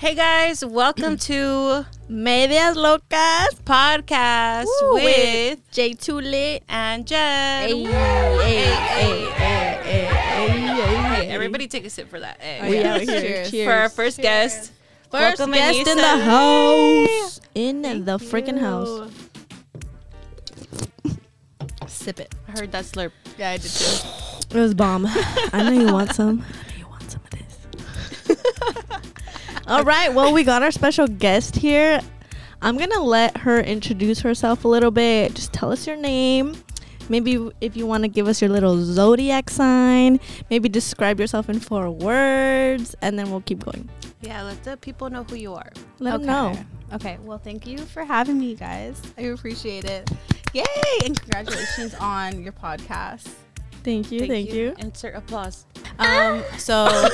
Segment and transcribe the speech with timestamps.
[0.00, 6.62] Hey guys, welcome to Medias Lokas podcast Woo, with Jtoolit.
[6.70, 7.68] and Jen.
[7.68, 7.90] Hey, hey,
[8.40, 12.40] hey, hey, hey, Hey, everybody take a sip for that.
[12.62, 12.96] We Yeah.
[13.04, 13.50] Cheers.
[13.50, 13.68] Cheers.
[13.68, 14.72] For our first guest.
[15.10, 17.40] First Welcome, guest in the house.
[17.54, 19.10] In the freaking house.
[21.88, 22.34] Sip it.
[22.48, 23.12] I heard that slurp.
[23.36, 24.08] Yeah, I did too.
[24.56, 25.04] It was bomb.
[25.06, 26.42] I know you want some.
[26.42, 29.06] I know you want some of this.
[29.70, 30.12] All right.
[30.12, 32.00] Well, we got our special guest here.
[32.60, 35.32] I'm going to let her introduce herself a little bit.
[35.34, 36.56] Just tell us your name.
[37.08, 40.18] Maybe if you want to give us your little zodiac sign,
[40.50, 43.88] maybe describe yourself in four words, and then we'll keep going.
[44.22, 45.70] Yeah, let the people know who you are.
[46.00, 46.58] Let them know.
[46.92, 47.18] Okay.
[47.22, 49.00] Well, thank you for having me, guys.
[49.16, 50.10] I appreciate it.
[50.52, 50.64] Yay!
[51.04, 53.28] And congratulations on your podcast.
[53.82, 54.26] Thank you.
[54.26, 54.74] Thank, you.
[54.78, 55.64] Insert applause.
[55.98, 56.42] Um.
[56.58, 57.10] So that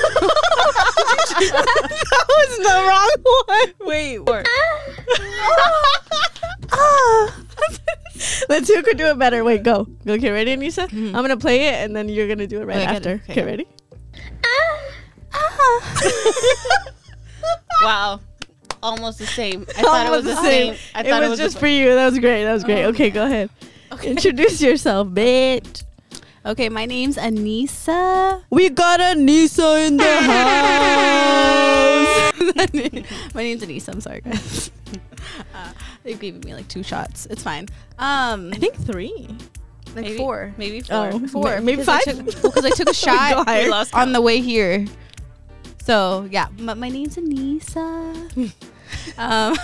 [2.29, 3.17] was the wrong
[3.47, 3.73] one.
[3.89, 4.43] Wait, or
[6.73, 7.35] Ah.
[8.49, 9.45] Let's see who can do it better.
[9.45, 9.87] Wait, go.
[10.07, 10.89] Okay, ready, Anisa?
[10.89, 11.09] Mhm.
[11.15, 13.11] I'm gonna play it and then you're gonna do it right Okay, after.
[13.29, 13.33] okay.
[13.33, 13.67] Okay, ready?
[17.83, 18.21] wow.
[18.83, 19.67] Almost the same.
[19.77, 20.77] I thought it was the same.
[20.95, 21.95] I it was, it was just for you.
[21.95, 22.45] That was great.
[22.45, 22.85] That was great.
[22.85, 23.51] Oh, okay, go ahead.
[23.93, 24.11] Okay.
[24.11, 25.83] Introduce yourself, bitch.
[26.47, 28.43] Okay, my name's Anisa.
[28.51, 30.33] We got Anisa in the house.
[33.35, 33.89] my name's Anisa.
[33.93, 34.71] I'm sorry, guys.
[35.55, 35.73] Uh,
[36.05, 37.27] they gave me like two shots.
[37.27, 37.67] It's fine.
[37.99, 39.27] Um, I think three.
[39.95, 40.55] like maybe, four.
[40.57, 41.11] Maybe four.
[41.13, 41.43] Oh, Four.
[41.57, 42.17] ma- maybe because I five.
[42.27, 44.87] took- Because I took a shot lost on the way here.
[45.83, 48.55] So yeah, my, my name's Anisa.
[49.19, 49.57] um,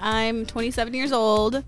[0.00, 1.62] I'm 27 years old.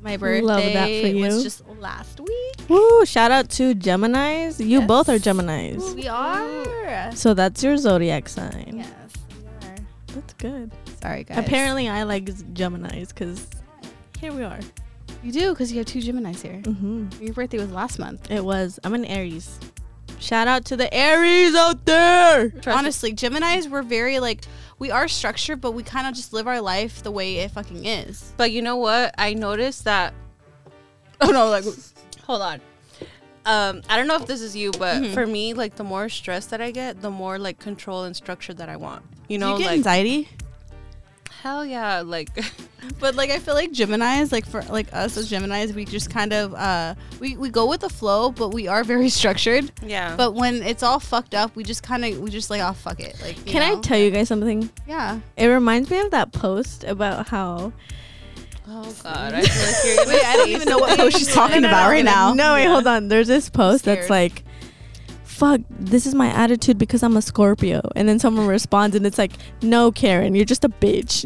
[0.00, 1.24] My birthday Love that for you.
[1.24, 2.68] was just last week.
[2.68, 3.04] Woo!
[3.04, 4.60] Shout out to Gemini's.
[4.60, 4.86] You Yes.
[4.88, 5.94] both are Gemini's.
[5.94, 7.10] We are.
[7.14, 8.74] So that's your zodiac sign.
[8.76, 8.88] Yes,
[9.30, 9.74] we are.
[10.14, 10.70] That's good.
[11.02, 11.38] Sorry, guys.
[11.38, 13.46] Apparently, I like Gemini's because
[14.20, 14.60] here we are.
[15.24, 16.60] you do because you have two Gemini's here.
[16.64, 18.30] hmm Your birthday was last month.
[18.30, 18.78] It was.
[18.84, 19.58] I'm an Aries.
[20.20, 22.52] Shout out to the Aries out there.
[22.66, 24.42] Honestly, Gemini's we're very like
[24.78, 27.84] we are structured, but we kind of just live our life the way it fucking
[27.84, 28.32] is.
[28.36, 29.14] But you know what?
[29.18, 30.14] I noticed that
[31.20, 31.64] Oh no, like
[32.24, 32.60] hold on.
[33.46, 35.14] Um, I don't know if this is you, but Mhm.
[35.14, 38.52] for me, like the more stress that I get, the more like control and structure
[38.54, 39.02] that I want.
[39.28, 40.28] You do know, you get like anxiety.
[41.42, 42.28] Hell yeah, like
[43.00, 46.32] But like I feel like Gemini's, like for like us as Gemini's, we just kind
[46.32, 49.70] of uh we, we go with the flow, but we are very structured.
[49.84, 50.14] yeah.
[50.16, 53.00] But when it's all fucked up, we just kind of we just like oh fuck
[53.00, 53.16] it.
[53.22, 54.70] Like you Can I tell you guys something?
[54.86, 55.20] Yeah.
[55.36, 57.72] It reminds me of that post about how.
[58.68, 61.06] oh god, I feel like you're Wait, I don't even know what something.
[61.06, 62.32] post she's talking about right now.
[62.32, 62.70] No, wait, Yeah.
[62.70, 63.08] hold on.
[63.08, 64.44] There's this post that's like,
[65.38, 67.80] fuck, this is my attitude because I'm a Scorpio.
[67.94, 69.32] And then someone responds and it's like,
[69.62, 71.22] no, Karen, you're just a bitch.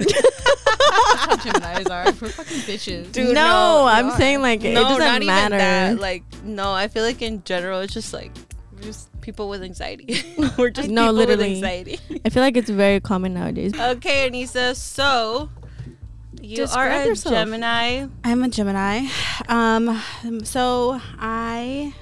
[1.43, 2.05] Gemini's are.
[2.05, 3.11] We're fucking bitches.
[3.13, 4.17] Dude, no, no, I'm are.
[4.19, 5.55] saying like, it no, doesn't not matter.
[5.57, 5.99] even that.
[6.01, 8.31] Like, no, I feel like in general, it's just like
[8.75, 10.23] we're just people with anxiety.
[10.59, 11.37] we're just No, people literally.
[11.55, 11.99] with anxiety.
[12.25, 13.73] I feel like it's very common nowadays.
[13.79, 15.49] okay, Anissa, so
[16.41, 17.35] you Describe are a yourself.
[17.35, 18.07] Gemini.
[18.25, 19.07] I'm a Gemini.
[19.49, 20.01] Um,
[20.45, 21.95] so I,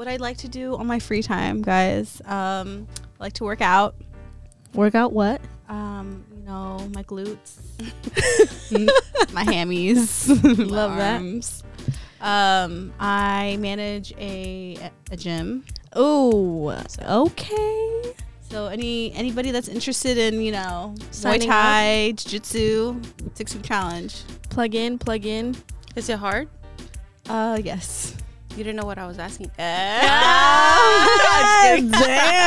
[0.00, 2.88] what I like to do on my free time, guys, um,
[3.20, 3.94] I like to work out.
[4.72, 5.42] Work out what?
[5.68, 7.58] Um, you know, my glutes,
[9.34, 10.26] my hammies,
[10.70, 11.16] Love my that.
[11.16, 11.62] arms.
[12.22, 14.78] Um, I manage a
[15.10, 15.66] a gym.
[15.92, 18.14] Oh, okay.
[18.48, 23.02] So any anybody that's interested in you know Muay Signing Thai, Jiu Jitsu,
[23.34, 24.22] six week challenge.
[24.48, 25.54] Plug in, plug in.
[25.94, 26.48] Is it hard?
[27.28, 28.16] Uh, yes.
[28.56, 29.50] You didn't know what I was asking.
[29.56, 30.00] Damn,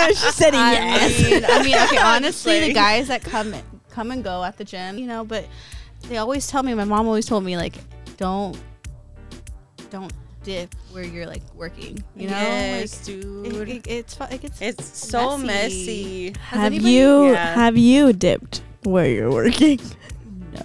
[0.10, 1.24] she said I yes.
[1.24, 1.98] mean, I mean, okay.
[2.04, 3.54] Honestly, the guys that come
[3.90, 5.46] come and go at the gym, you know, but
[6.10, 6.74] they always tell me.
[6.74, 7.76] My mom always told me like,
[8.18, 8.58] don't
[9.90, 10.12] don't
[10.44, 12.04] dip where you're like working.
[12.16, 13.48] You know, yes, like, dude.
[13.70, 16.32] it, it, it's it gets it's so messy.
[16.32, 16.34] messy.
[16.42, 17.54] have anybody- you Yeah.
[17.56, 19.80] have you dipped where you're working?
[20.54, 20.62] no,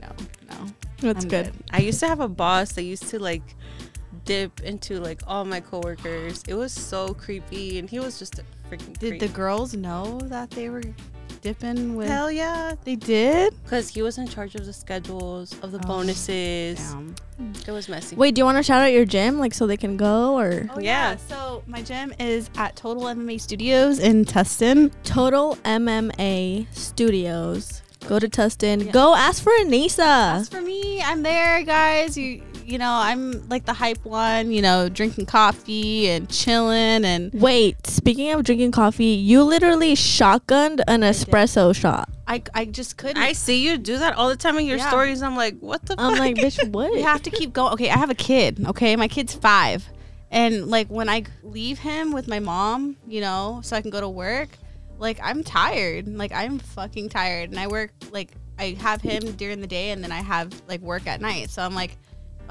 [0.00, 0.08] no,
[0.48, 0.66] no.
[1.00, 1.52] That's I'm good.
[1.70, 3.42] I used to have a boss that used to like
[4.30, 6.44] dip into like all my coworkers.
[6.46, 10.50] It was so creepy, and he was just a freaking Did the girls know that
[10.50, 10.82] they were
[11.42, 12.06] dipping with?
[12.08, 12.74] hell yeah?
[12.84, 13.54] they did.
[13.64, 16.78] Because he was in charge of the schedules of the Oh, bonuses.
[16.78, 17.14] Damn.
[17.66, 18.14] It was messy.
[18.14, 20.68] Wait, do you want to shout out your gym like so they can go or
[20.76, 21.10] Oh Yeah.
[21.12, 21.16] yeah.
[21.16, 24.92] So my gym is at Total MMA Studios in Tustin.
[25.02, 27.82] Total MMA Studios?
[28.06, 28.84] Go to Tustin.
[28.86, 28.92] Yeah.
[28.92, 29.96] Go ask for Anisa.
[30.36, 31.02] That's for me.
[31.02, 32.16] I'm there, guys.
[32.16, 37.32] You you know, I'm like the hype one, you know, drinking coffee and chilling and
[37.32, 42.08] Wait, speaking of drinking coffee, you literally shotgunned an espresso shot.
[42.28, 43.16] I I just couldn't.
[43.22, 44.88] I see you do that all the time in your Yeah.
[44.88, 45.22] stories.
[45.22, 46.18] I'm like, what the I'm fuck?
[46.20, 46.92] like, bitch, what?
[46.92, 47.72] we have to keep going.
[47.74, 48.64] Okay, I have a kid.
[48.68, 49.88] Okay, my kid's five,
[50.30, 54.00] and like when I leave him with my mom, you know, so I can go
[54.00, 54.50] to work,
[54.98, 56.06] like I'm tired.
[56.06, 58.30] Like I'm fucking tired, and I work like
[58.60, 61.50] I have him during the day, and then I have like work at night.
[61.50, 61.96] So I'm like,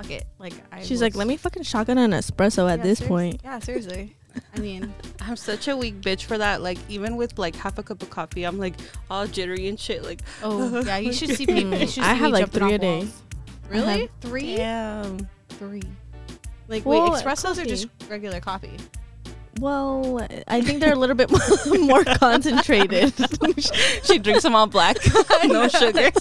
[0.01, 0.25] fuck it.
[0.39, 3.07] Like I She's will like, let me fucking shotgun an espresso at Yeah, this serious-
[3.09, 3.41] point.
[3.43, 4.15] Yeah, seriously.
[4.55, 6.61] I mean, I'm such a weak bitch for that.
[6.61, 8.75] Like even with like half a cup of coffee, I'm like
[9.09, 10.03] all jittery and shit.
[10.03, 11.73] Like, oh yeah, you should see people.
[11.77, 12.99] You should I have, like, three a day.
[12.99, 13.21] walls.
[13.69, 14.09] Really?
[14.21, 14.55] Three?
[14.57, 15.27] damn.
[15.49, 15.81] Three.
[16.67, 17.61] Like Well, wait, espressos coffee.
[17.63, 18.77] are just regular coffee.
[19.59, 21.29] Well, I think they're a little bit
[21.81, 23.13] more concentrated.
[24.03, 24.97] she drinks them all black,
[25.47, 26.11] no sugar.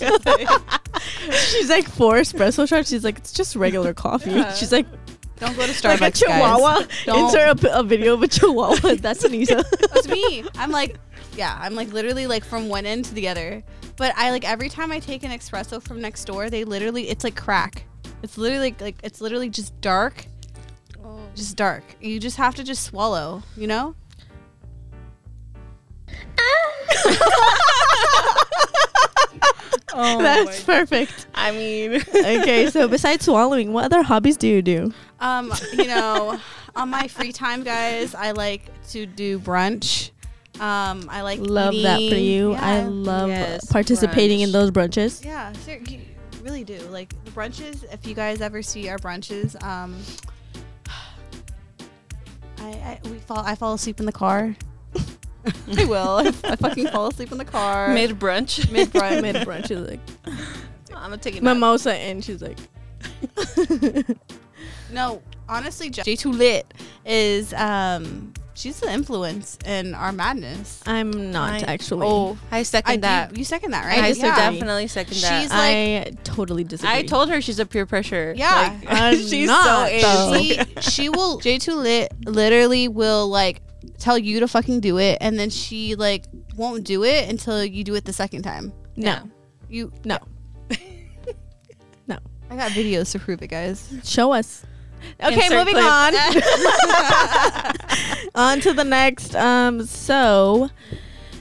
[1.33, 2.91] She's like four espresso shots.
[2.91, 4.31] She's like, it's just regular coffee.
[4.31, 4.53] Yeah.
[4.55, 4.87] She's like,
[5.37, 6.01] Don't go to Starbucks.
[6.01, 6.83] like Starbucks, a chihuahua.
[7.07, 7.35] guys.
[7.35, 8.95] Insert a, a video of a chihuahua.
[9.01, 9.65] That's Anisa.
[9.93, 10.45] That's me.
[10.57, 10.97] I'm like,
[11.37, 13.63] yeah, I'm like literally like from one end to the other.
[13.97, 17.25] But I like every time I take an espresso from next door, they literally it's
[17.25, 17.85] like crack.
[18.23, 20.27] It's literally like it's literally just dark,
[21.05, 21.21] oh.
[21.35, 21.85] just dark.
[22.01, 23.95] You just have to just swallow, you know?
[26.39, 27.58] Ah.
[29.95, 31.27] Oh That's perfect.
[31.35, 34.93] I mean, Okay, so besides swallowing, what other hobbies do you do?
[35.21, 36.39] Um, you know,
[36.77, 40.11] on my free time, guys, I like to do brunch.
[40.61, 42.25] Um, I like Love that for eating.
[42.25, 42.53] you.
[42.53, 42.89] I Yeah.
[42.89, 44.53] love Yes, participating in brunch.
[44.53, 45.25] those brunches.
[45.25, 46.01] Yeah, ser- you
[46.43, 46.79] really do.
[46.91, 49.97] Like the brunches, if you guys ever see our brunches, um,
[52.61, 54.55] I, I we fall I fall asleep in the car.
[55.77, 55.97] I will.
[56.19, 57.89] I, I fucking fall asleep in the car.
[57.95, 58.71] mid brunch.
[58.71, 59.23] mid brunch.
[59.23, 60.01] Mid brunch, she's like
[60.95, 61.55] I'm gonna take a nap.
[61.55, 62.59] mimosa, and she's like,
[64.91, 66.63] No, honestly, Jtoolit
[67.05, 70.83] is um she's the influence in our madness.
[70.87, 72.07] I'm not I- actually.
[72.07, 73.35] Oh, I second I that.
[73.35, 73.39] do.
[73.39, 74.03] You second that, right?
[74.03, 74.31] I disagree.
[74.31, 75.43] definitely second that.
[75.43, 76.97] She's like- I totally disagree.
[76.97, 78.35] I told her she's a peer pressure.
[78.37, 78.77] Yeah.
[78.83, 83.61] Like, I'm she's not, so she she will Jtoolit literally will like
[83.99, 86.25] tell you to fucking do it and then she like
[86.57, 88.73] won't do it until you do it the second time.
[88.97, 89.23] no, Yeah.
[89.69, 90.19] You no.
[92.07, 92.19] No.
[92.51, 93.93] I got videos to prove it, guys.
[94.05, 94.65] Show us.
[95.23, 95.85] Okay, Insert moving clip.
[95.85, 96.15] on.
[98.35, 99.35] on to the next.
[99.37, 100.71] Um, so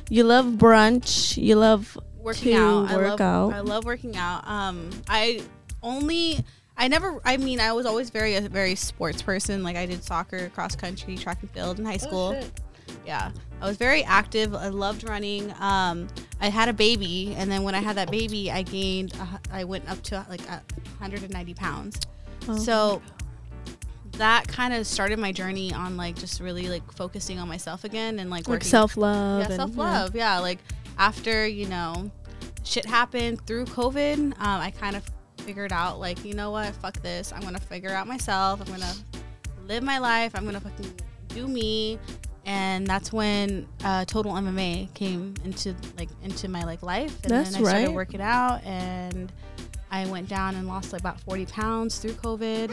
[0.10, 1.42] you love brunch.
[1.42, 2.92] You love Working To out.
[2.92, 3.54] I love out.
[3.54, 4.46] I love working out.
[4.48, 5.42] Um I
[5.82, 6.44] only
[6.78, 9.64] I never I mean I was always very a very sports person.
[9.64, 12.40] Like I did soccer, cross country, track and field in high school.
[13.06, 13.32] yeah
[13.62, 16.08] i was very active i loved running um
[16.40, 19.66] i had a baby and then when i had that baby i gained a i
[19.66, 20.62] went up to like a
[21.00, 22.00] 190 pounds
[22.48, 22.56] Oh.
[22.58, 23.02] so
[24.14, 28.20] that kind of started my journey on like just really like focusing on myself again
[28.20, 29.42] and like like working self love.
[29.50, 30.40] yeah self love yeah.
[30.40, 30.60] like
[30.98, 32.10] after you know
[32.64, 35.04] shit happened through covid um, i kind of
[35.48, 38.94] figured out like you know what fuck this i'm gonna figure out myself i'm gonna
[39.66, 40.92] live my life i'm gonna fucking
[41.30, 41.98] do me
[42.46, 47.52] and that's when uh, total mma came into like into my like life and That's
[47.52, 47.96] then i started right.
[47.96, 49.32] working out and
[49.90, 52.70] i went down and lost like about 40 pounds through covid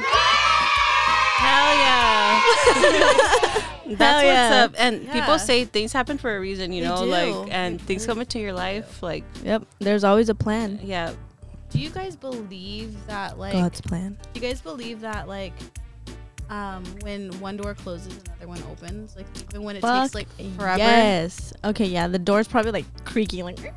[1.36, 2.40] Hell yeah.
[3.86, 4.62] That's Hell yeah.
[4.62, 4.80] what's up.
[4.80, 5.12] And Yeah.
[5.12, 7.10] people say things happen for a reason, you They know, do.
[7.10, 8.08] like and They things do.
[8.08, 9.64] come into your life, like Yep.
[9.80, 10.78] There's always a plan.
[10.82, 11.12] yeah.
[11.74, 14.16] Do you guys believe that like God's plan.
[14.32, 15.52] Do you guys believe that like
[16.48, 19.16] um when one door closes another one opens?
[19.16, 20.78] Like even when it Fuck takes like forever?
[20.78, 21.52] Yes.
[21.64, 21.86] Okay.
[21.86, 22.06] Yeah.
[22.06, 23.58] The door's probably like creaking, like.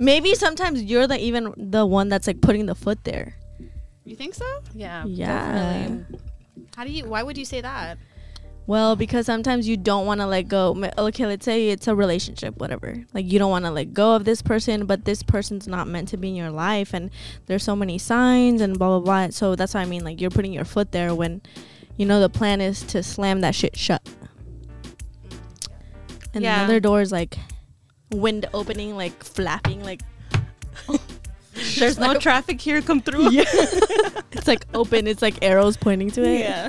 [0.00, 3.34] Maybe sometimes you're the even the one that's like putting the foot there.
[4.04, 4.46] You think so?
[4.74, 5.04] Yeah.
[5.04, 5.82] Yeah.
[5.82, 6.18] definitely.
[6.76, 7.98] How do you why would you say that?
[8.68, 10.76] Well, because sometimes you don't want to let go.
[10.98, 13.02] Okay, let's say it's a relationship, whatever.
[13.14, 16.08] Like you don't want to let go of this person, but this person's not meant
[16.08, 17.10] to be in your life, and
[17.46, 19.30] there's so many signs and blah blah blah.
[19.30, 20.04] So that's what I mean.
[20.04, 21.40] Like you're putting your foot there when,
[21.96, 24.06] you know, the plan is to slam that shit shut.
[26.34, 26.58] And Yeah.
[26.58, 27.38] another door is like
[28.10, 30.02] wind opening, like flapping, like
[31.78, 33.30] There's no traffic here, come through.
[33.30, 33.44] yeah.
[34.32, 35.06] it's like open.
[35.06, 36.40] It's like arrows pointing to it.
[36.40, 36.68] yeah.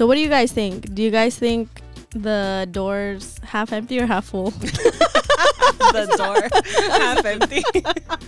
[0.00, 0.94] So what do you guys think?
[0.94, 1.68] Do you guys think
[2.08, 4.48] the doors half empty or half full?
[4.50, 6.48] the door
[6.98, 7.62] half empty.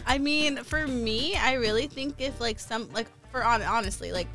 [0.05, 4.27] I mean, for me, I really think if like some like for on honestly, like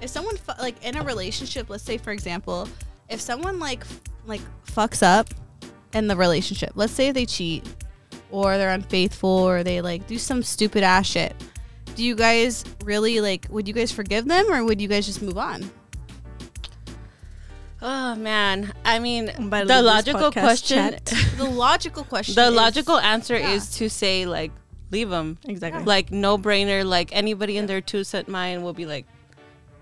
[0.00, 2.68] if someone fu- like in a relationship, let's say for example,
[3.08, 5.30] if someone like f- like fucks up
[5.94, 7.68] in the relationship, let's say they cheat
[8.30, 11.34] or they're unfaithful or they like do some stupid ass shit,
[11.96, 13.48] do you guys really like?
[13.50, 15.68] Would you guys forgive them, or would you guys just move on?
[17.86, 20.96] Oh man, I mean, By the logical question.
[21.36, 22.34] The logical question.
[22.34, 23.50] the is- logical answer yeah.
[23.52, 24.52] is to say like,
[24.90, 25.36] leave them.
[25.44, 25.84] Exactly.
[25.84, 26.82] Like no brainer.
[26.82, 29.04] Like anybody in their two cent mind will be like,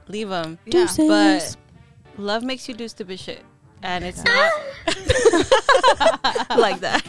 [0.08, 0.58] leave them.
[0.66, 0.72] Yeah.
[0.72, 1.06] Deuces.
[1.08, 1.56] But
[2.20, 3.44] love makes you do stupid shit,
[3.84, 4.52] and it's not
[6.58, 7.06] like that.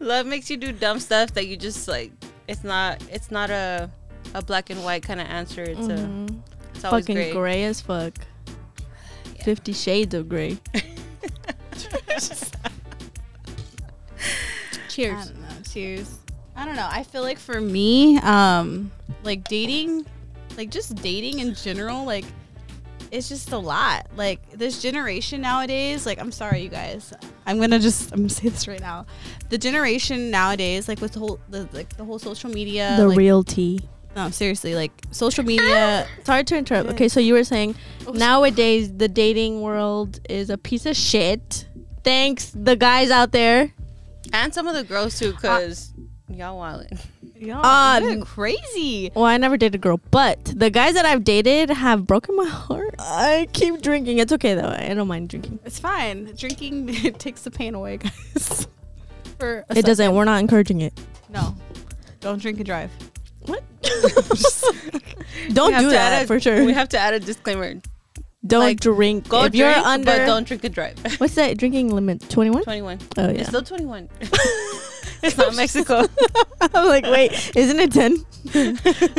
[0.00, 2.12] love makes you do dumb stuff that you just like.
[2.48, 3.02] It's not.
[3.10, 3.90] It's not a
[4.34, 5.62] a black and white kind of answer.
[5.64, 5.96] It's a.
[6.00, 6.40] Mhm.
[6.74, 7.32] It's always Fucking gray.
[7.32, 7.64] gray.
[7.64, 8.14] as fuck.
[9.44, 9.54] Yeah.
[9.54, 10.58] Fifty Shades of Gray.
[15.20, 15.48] I don't know.
[15.70, 16.18] Cheers.
[16.56, 16.88] I don't know.
[16.88, 18.90] I feel like for me, um,
[19.24, 20.06] like dating,
[20.56, 22.24] like just dating in general, like
[23.10, 24.06] it's just a lot.
[24.16, 27.12] Like this generation nowadays, like I'm sorry, you guys.
[27.46, 29.06] I'm gonna just I'm gonna say this right now.
[29.48, 33.18] The generation nowadays, like with the whole the like the whole social media, the like,
[33.18, 33.80] real tea.
[34.16, 36.06] No seriously, like social media.
[36.24, 36.90] Sorry to interrupt.
[36.90, 37.74] Okay, so you were saying
[38.06, 41.66] Oh, nowadays the dating world is a piece of shit.
[42.04, 43.72] Thanks, the guys out there.
[44.32, 45.92] and some of the girls too, cause
[46.28, 47.00] y'all wildin'.
[47.36, 49.10] Y'all, Uh, you're crazy.
[49.14, 52.46] Well, I never dated a girl, but the guys that I've dated have broken my
[52.48, 52.94] heart.
[52.98, 54.18] I keep drinking.
[54.18, 54.68] It's okay though.
[54.68, 55.58] I don't mind drinking.
[55.64, 56.32] It's fine.
[56.36, 58.66] Drinking it takes the pain away, guys.
[59.38, 60.14] For a It doesn't.
[60.14, 60.98] We're not encouraging it.
[61.28, 61.54] No.
[62.20, 62.90] Don't drink and drive.
[65.52, 66.64] Don't do that a- for sure.
[66.64, 67.74] We have to add a disclaimer.
[68.46, 69.28] don't like, drink.
[69.28, 70.98] Go if drink, you're under, but don't drink and drive.
[71.18, 72.28] what's that drinking limit?
[72.28, 72.62] Twenty one.
[72.62, 72.98] 21.
[73.18, 73.44] Oh It's yeah.
[73.46, 74.08] still 21.
[75.22, 76.04] it's not Mexico.
[76.60, 78.16] I'm like, wait, isn't it ten?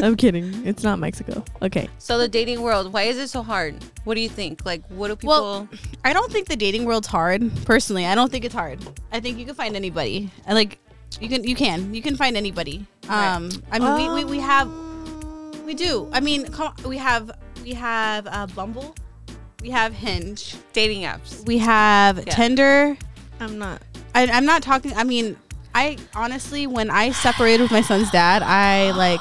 [0.03, 0.65] I'm kidding.
[0.65, 1.43] It's not Mexico.
[1.61, 1.87] Okay.
[1.99, 3.75] So the dating world, why is it so hard?
[4.03, 4.65] What do you think?
[4.65, 5.29] Like, what do people?
[5.29, 5.69] Well,
[6.03, 7.51] I don't think the dating world's hard.
[7.65, 8.79] Personally, I don't think it's hard.
[9.11, 10.29] I think you can find anybody.
[10.47, 10.79] I like
[11.19, 12.85] you can you can you can find anybody.
[13.07, 13.33] Right.
[13.35, 14.69] Um, I mean we, we, we have
[15.65, 16.09] we do.
[16.11, 16.47] I mean
[16.85, 17.31] we have
[17.63, 18.95] we have uh, Bumble,
[19.61, 21.45] we have Hinge, dating apps.
[21.47, 22.33] we have Yeah.
[22.33, 22.97] Tinder.
[23.39, 23.81] I'm not.
[24.13, 24.93] I, I'm not talking.
[24.93, 25.35] I mean,
[25.73, 29.19] I honestly, when I separated with my son's dad, I like,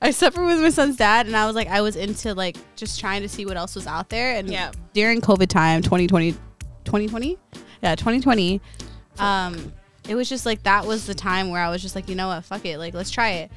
[0.00, 2.98] I separated with my son's dad, and I was like, I was into like just
[2.98, 4.36] trying to see what else was out there.
[4.36, 4.72] And Yeah.
[4.94, 6.32] during COVID time, 2020,
[6.84, 7.36] 2020,
[7.82, 8.60] yeah, 2020,
[9.18, 9.70] um,
[10.10, 12.26] it was just like that was the time where I was just like, you know
[12.28, 13.52] what, fuck it, like let's try it.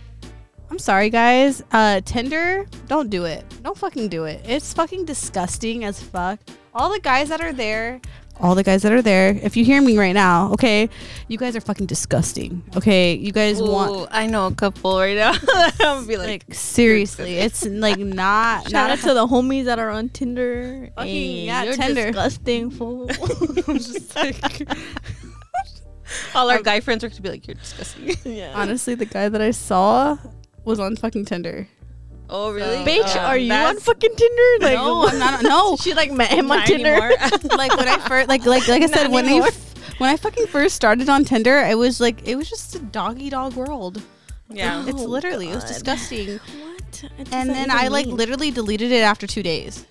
[0.70, 1.64] I'm sorry, guys.
[1.72, 3.44] Uh, Tinder, don't do it.
[3.64, 4.40] Don't fucking do it.
[4.46, 6.40] It's fucking disgusting as fuck.
[6.76, 8.00] All the guys that are there,
[8.40, 10.90] all the guys that are there, if you hear me right now, okay,
[11.28, 12.64] you guys are fucking disgusting.
[12.76, 15.34] Okay, you guys want I know a couple right now.
[15.54, 19.66] I'm gonna be like, like seriously, it's like not Shout not out to the homies
[19.66, 20.90] that are on Tinder.
[20.96, 22.08] Fucking, yeah, you're Tinder.
[22.08, 23.10] disgusting fool.
[23.68, 24.68] I'm just like,
[26.36, 28.12] all our guy friends are gonna be like, you're disgusting.
[28.25, 28.53] yeah.
[28.55, 30.17] honestly, the guy that I saw
[30.65, 31.67] was on fucking Tinder.
[32.29, 32.84] oh really?
[32.86, 34.65] Bitch, Uh, are you on fucking Tinder?
[34.65, 35.43] Like, no, I'm not.
[35.43, 36.98] No, She like met him on Tinder.
[37.58, 39.48] like when I first, like like like I said, Not when I anymore.
[39.48, 42.79] f- when I fucking first started on Tinder, it was like it was just a
[42.79, 44.01] doggy dog world.
[44.50, 44.84] yeah.
[44.88, 46.39] It's Oh, literally it was disgusting.
[46.39, 47.03] what?
[47.32, 49.86] And then I like literally deleted it after two days.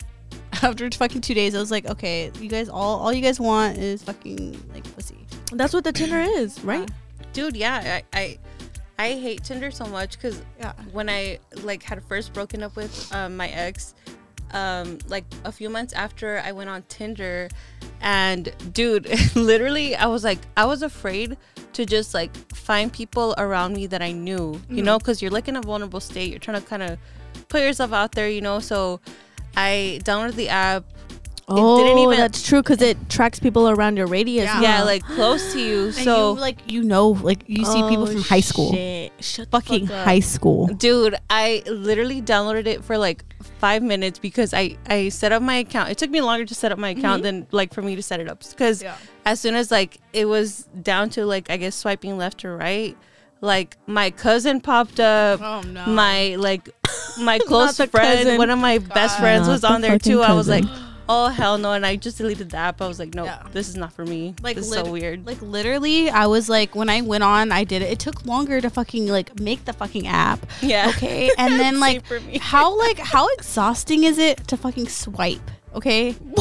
[0.63, 3.79] After fucking two days, I was like, okay, you guys all all you guys want
[3.79, 4.72] is fucking like pussy.
[5.53, 6.91] That's what the Tinder is, right?
[7.33, 8.39] dude yeah i i,
[8.99, 10.75] I hate tinder so much because Yeah.
[10.93, 13.95] when i like had first broken up with um, my ex
[14.53, 17.49] um like a few months after i went on tinder
[18.03, 21.39] and dude literally i was like i was afraid
[21.73, 25.49] to just like find people around me that i knew you know because you're like
[25.49, 26.99] in a vulnerable state you're trying to kind of
[27.49, 29.01] put yourself out there you know so
[29.57, 30.85] i downloaded the app
[31.49, 34.45] Oh, didn't even- that's true because it tracks people around your radius.
[34.45, 34.61] Yeah.
[34.61, 38.05] yeah like close to you And so you, like you know, like you see people
[38.05, 39.13] Oh, from high school, shit.
[39.21, 40.69] Shut fucking fuck high school.
[40.69, 43.25] Dude, I literally downloaded it for like
[43.59, 45.91] five minutes because I I set up my account.
[45.91, 47.41] It took me longer to set up my account mm-hmm.
[47.41, 48.97] than like for me to set it up because Yeah.
[49.25, 52.97] as soon as like it was down to like I guess swiping left or right,
[53.41, 55.41] like my cousin popped up.
[55.43, 55.87] Oh no.
[55.87, 56.71] My like
[57.21, 58.39] my close friend, cousin.
[58.39, 59.21] one of my best God.
[59.21, 60.23] friends Not was the on there fucking too.
[60.23, 60.65] I was like,
[61.13, 62.81] oh hell no, and I just deleted the app.
[62.81, 63.43] I was like, no, Yeah.
[63.53, 64.35] this is not for me.
[64.43, 65.27] like this is lit- so weird.
[65.27, 67.91] Like literally, I was like, when I went on, I did it.
[67.93, 70.45] It took longer to fucking like make the fucking app.
[70.63, 70.89] yeah.
[70.97, 72.03] Okay, and then like,
[72.41, 75.51] how like how exhausting is it to fucking swipe?
[75.75, 76.09] Okay,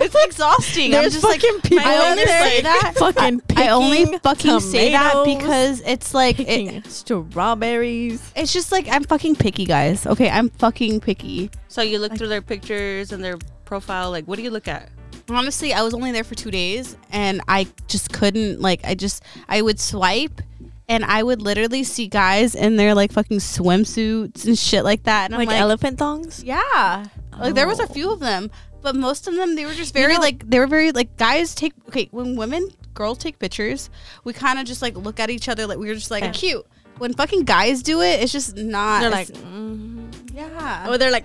[0.00, 0.86] it's exhausting.
[0.94, 2.94] I'm There's just like, people I only say that.
[2.96, 8.32] fucking I only fucking say that because it's like it, strawberries.
[8.34, 10.06] it's just like I'm fucking picky, guys.
[10.06, 11.50] Okay, I'm fucking picky.
[11.68, 13.36] So you look through their pictures and their
[13.70, 14.10] profile.
[14.10, 14.88] Like, what do you look at?
[15.30, 19.22] honestly i was only there for two days and i just couldn't like i just
[19.48, 20.40] i would swipe
[20.88, 25.30] and I would literally see guys in their like fucking swimsuits and shit like that,
[25.30, 26.42] and like, I'm like, elephant thongs.
[26.42, 27.06] yeah,
[27.38, 27.94] like there was a Oh.
[27.94, 28.50] few of them,
[28.82, 31.54] but most of them they were just very know- like they were very like guys
[31.54, 33.88] take okay when women girls take pictures,
[34.24, 36.32] we kind of just like look at each other like we were just like Yeah.
[36.32, 36.66] cute.
[36.98, 39.00] When fucking guys do it, it's just not.
[39.02, 40.10] They're like, it's- mm.
[40.34, 40.88] yeah.
[40.90, 41.24] or they're like,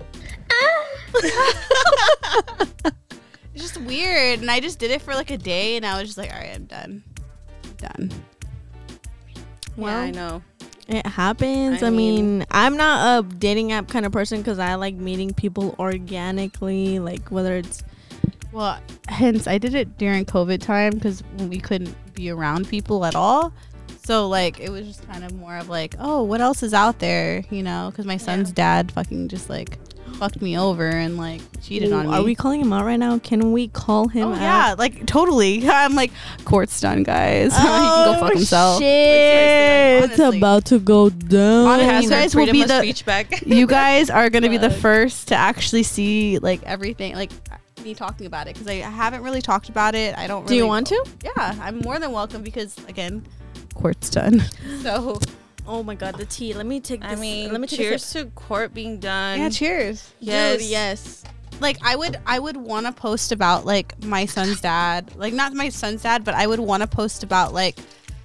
[3.56, 4.40] It's just weird.
[4.40, 6.38] And I just did it for like a day and I was just like, all
[6.38, 7.02] right, I'm done.
[7.78, 8.12] done.
[9.78, 10.42] yeah, I know.
[10.88, 11.82] It happens.
[11.82, 14.94] I, I mean, mean- I'm not a dating app kind of person because I like
[14.94, 17.82] meeting people organically, like whether it's
[18.52, 23.14] Well, hence I did it during COVID time because we couldn't be around people at
[23.14, 23.54] all.
[24.04, 26.98] So like it was just kind of more of like, oh, what else is out
[26.98, 27.88] there, you know?
[27.90, 29.78] Because my son's dad fucking just like
[30.16, 32.14] fucked me over and like cheated on me.
[32.14, 33.18] Are we calling him out right now?
[33.18, 34.40] Can we call him Oh out?
[34.40, 35.68] yeah, like totally.
[35.68, 36.12] I'm like,
[36.44, 37.52] court's done, guys.
[37.56, 38.76] he can go fuck oh, himself.
[38.76, 40.02] Oh, Shit.
[40.04, 40.24] Honestly.
[40.26, 41.66] It's about to go down.
[41.66, 43.42] Honestly, you guys will be the- speech back.
[43.46, 47.30] you guys are gonna be the first to actually see like everything, like
[47.84, 50.16] me talking about it because I haven't really talked about it.
[50.16, 50.46] I don't.
[50.46, 51.04] Do you really- want to?
[51.24, 53.24] Yeah, I'm more than welcome because again,
[53.74, 54.42] court's done.
[54.82, 55.18] so
[55.68, 56.54] Oh my god, the tea.
[56.54, 57.00] Let me take.
[57.02, 58.28] This, I mean, let me take cheers sip.
[58.28, 59.38] to court being done.
[59.40, 60.12] yeah, cheers.
[60.20, 60.58] Yes.
[60.60, 61.24] Dude, yes.
[61.60, 65.54] Like I would, I would want to post about like my son's dad, like not
[65.54, 67.78] my son's dad, but I would want to post about like.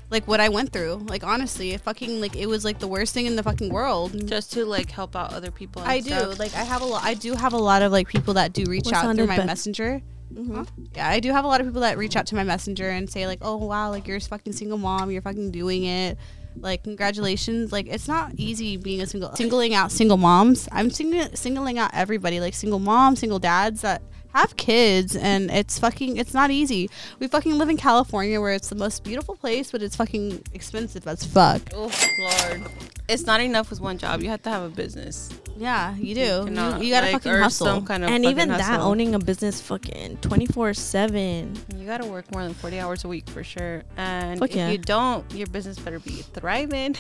[0.10, 3.14] Like what I went through, like honestly, it fucking like it was like the worst
[3.14, 4.28] thing in the fucking world.
[4.28, 5.82] just to like help out other people.
[5.84, 7.02] And I do like I have a lot.
[7.06, 9.38] I do have a lot of like people that do reach What out through my
[9.38, 9.48] best?
[9.48, 10.02] messenger.
[10.34, 10.68] Mhm.
[10.98, 13.10] Yeah, I do have a lot of people that reach out to my messenger and
[13.10, 16.18] say like, "Oh wow, like you're a fucking single mom, you're fucking doing it."
[16.56, 17.72] Like congratulations.
[17.72, 20.68] Like it's not easy being a single singling out single moms.
[20.72, 24.02] I'm singling singling out everybody, like single moms, single dads that
[24.34, 26.90] have kids and it's fucking it's not easy.
[27.20, 31.08] We fucking live in California where it's the most beautiful place, but it's fucking expensive
[31.08, 31.62] as fuck.
[31.74, 32.72] Oh Lord,
[33.10, 34.22] it's not enough with one job.
[34.22, 35.30] You have to have a business.
[35.58, 36.22] Yeah, you do.
[36.22, 37.68] You, cannot, you gotta like, fucking hustle.
[37.68, 38.88] Some kind of and fucking even that, hustle.
[38.88, 41.56] owning a business, fucking twenty four seven.
[41.76, 43.84] You gotta work more than forty hours a week for sure.
[43.98, 44.70] And Fuck if yeah.
[44.72, 46.96] you don't, your business better be thriving.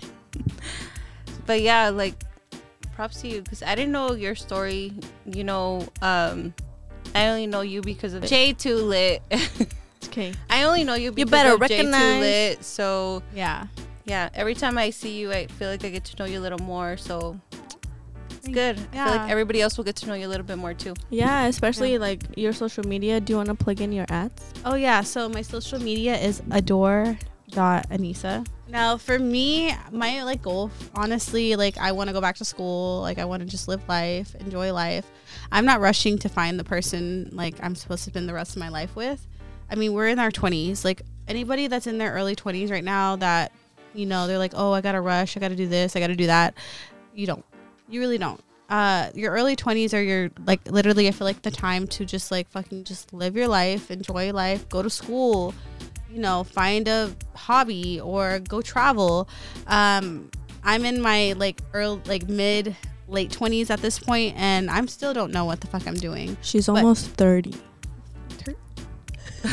[1.46, 2.16] but yeah, like
[2.94, 4.94] props to you because I didn't know your story.
[5.26, 6.54] You know, um,
[7.16, 9.20] I only know you because of Jtoolit.
[10.08, 10.34] Okay.
[10.50, 12.66] I only know you because better of J2 recognize- Lit.
[12.66, 13.68] So yeah.
[14.04, 16.42] yeah, every time I see you, I feel like I get to know you a
[16.42, 16.98] little more.
[16.98, 17.40] So
[18.32, 18.78] it's Thank- good.
[18.92, 20.96] I feel like everybody else will get to know you a little bit more too.
[21.12, 23.22] Yeah, especially like your social media.
[23.22, 24.44] Do you want to plug in your ads?
[24.66, 27.18] Oh yeah, so my social media is adore
[27.52, 32.36] dot anisa Now for me, my like goal honestly, like I want to go back
[32.38, 35.06] to school, like I want to just live life, enjoy life.
[35.52, 38.60] I'm not rushing to find the person like I'm supposed to spend the rest of
[38.60, 39.26] my life with.
[39.70, 40.84] I mean, we're in our 20s.
[40.86, 43.52] Like anybody that's in their early 20s right now that
[43.94, 46.00] you know, they're like, "Oh, I got to rush, I got to do this, I
[46.00, 46.56] got to do that."
[47.14, 47.46] You don't.
[47.90, 48.42] You really don't.
[48.70, 52.32] Uh, your early 20s are your like literally I feel like the time to just
[52.32, 55.54] like fucking just live your life, enjoy life, go to school,
[56.10, 59.28] you know, find a hobby or go travel.
[59.68, 60.32] Um,
[60.64, 62.76] I'm in my like early like mid
[63.12, 66.38] late 20s at this point and I'm still don't know what the fuck I'm doing.
[66.42, 67.54] She's But- almost thirty.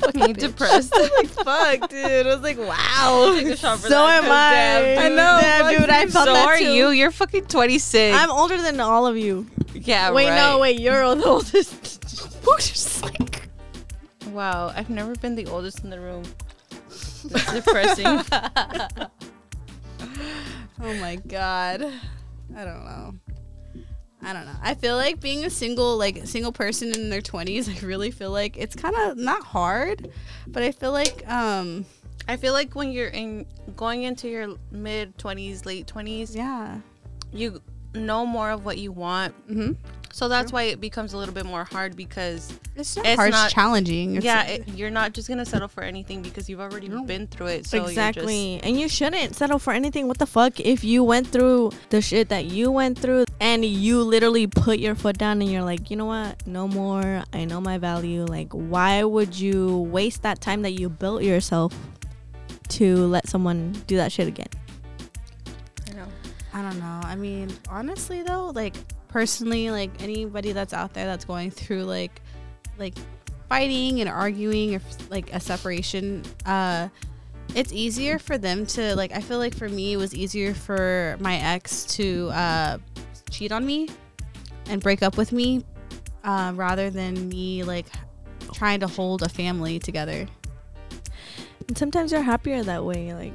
[0.00, 0.92] Fucking depressed.
[0.94, 2.26] like, fuck, dude.
[2.26, 3.32] I was like, wow.
[3.36, 4.54] Take a shot for So that, am 'cause I.
[4.94, 6.72] damn, I know, Damn, dude, I felt so that are too.
[6.72, 6.88] you.
[6.90, 8.16] You're fucking 26.
[8.18, 9.46] I'm older than all of you.
[9.74, 10.36] yeah, wait, right.
[10.36, 10.80] no, wait.
[10.80, 12.42] You're the oldest.
[13.02, 13.48] like
[14.30, 16.22] Wow, I've never been the oldest in the room.
[16.88, 18.06] It's depressing.
[20.82, 21.92] Oh my god.
[22.56, 23.14] I don't know.
[24.22, 24.56] I don't know.
[24.62, 28.30] I feel like being a single like single person in their 20s, I really feel
[28.30, 30.10] like it's kind of not hard,
[30.46, 31.86] but I feel like um
[32.28, 36.78] I feel like when you're in going into your mid 20s, late 20s, yeah.
[37.32, 37.60] you
[37.94, 39.34] know more of what you want.
[39.48, 39.76] Mhm.
[40.12, 43.30] So that's why it becomes a little bit more hard because It's not It's hard,
[43.30, 44.16] not- it's challenging.
[44.16, 47.04] It's, yeah, it, you're not just gonna settle for anything because you've already No.
[47.04, 47.66] been through it.
[47.66, 48.58] So exactly.
[48.62, 50.08] and you shouldn't settle for anything.
[50.08, 50.58] What the fuck?
[50.58, 54.94] If you went through the shit that you went through and you literally put your
[54.94, 56.46] foot down and you're like, you know what?
[56.46, 57.22] No more.
[57.32, 58.24] I know my value.
[58.24, 61.72] Like, why would you waste that time that you built yourself
[62.70, 64.48] to let someone do that shit again?
[65.06, 66.06] You're just, you know.
[66.52, 67.00] I don't know.
[67.04, 68.74] I mean, honestly though, like
[69.10, 72.20] personally, like anybody that's out there that's going through like
[72.78, 72.94] like
[73.48, 76.88] fighting and arguing or like a separation, uh
[77.54, 81.16] it's easier for them to like I feel like for me it was easier for
[81.20, 82.78] my ex to uh
[83.30, 83.88] cheat on me
[84.66, 85.64] and break up with me
[86.24, 87.86] uh, rather than me like
[88.52, 90.26] trying to hold a family together.
[91.68, 93.14] And sometimes you're happier that way.
[93.14, 93.32] Like,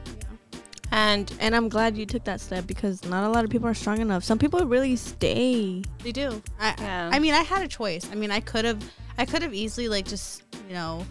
[0.96, 3.74] And And I'm glad you took that step because not a lot of people are
[3.74, 4.24] strong enough.
[4.24, 5.84] Some people really stay.
[6.02, 6.42] They do.
[6.58, 7.10] I, Yeah.
[7.12, 8.10] I mean, I had a choice.
[8.10, 8.82] I mean, I could have,
[9.18, 11.06] I could have easily like just, you know,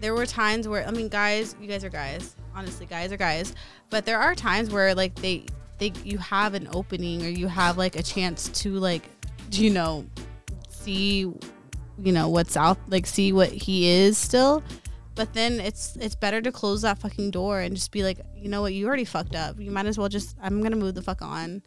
[0.00, 2.36] there were times where I mean, guys, you guys are guys.
[2.54, 3.56] Honestly, guys are guys.
[3.90, 5.46] But there are times where like they,
[5.78, 9.02] they, you have an opening or you have like a chance to like,
[9.50, 10.06] you know,
[10.68, 14.62] see, you know, what's out, like see what he is still.
[15.14, 18.48] But then it's it's better to close that fucking door and just be like, you
[18.48, 19.60] know what, you already fucked up.
[19.60, 21.62] You might as well just I'm gonna move the fuck on.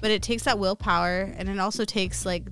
[0.00, 2.48] But it takes that willpower and it also takes like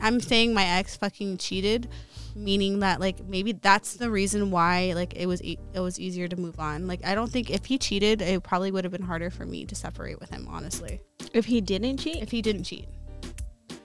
[0.00, 1.88] I'm saying my ex fucking cheated,
[2.34, 6.26] meaning that like maybe that's the reason why like it was e- it was easier
[6.28, 6.86] to move on.
[6.86, 9.66] Like I don't think if he cheated, it probably would have been harder for me
[9.66, 10.48] to separate with him.
[10.50, 11.00] Honestly,
[11.34, 12.88] If he didn't cheat, if he didn't cheat,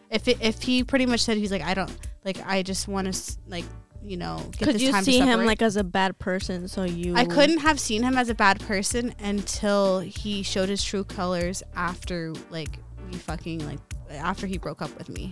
[0.09, 1.91] if it, if he pretty much said he's like I don't
[2.23, 3.65] like I just want to like
[4.07, 6.67] you know get could this you time to see him like as a bad person?
[6.67, 10.83] So you, I couldn't have seen him as a bad person until he showed his
[10.83, 12.79] true colors after like
[13.11, 13.79] we fucking like
[14.11, 15.31] after he broke up with me.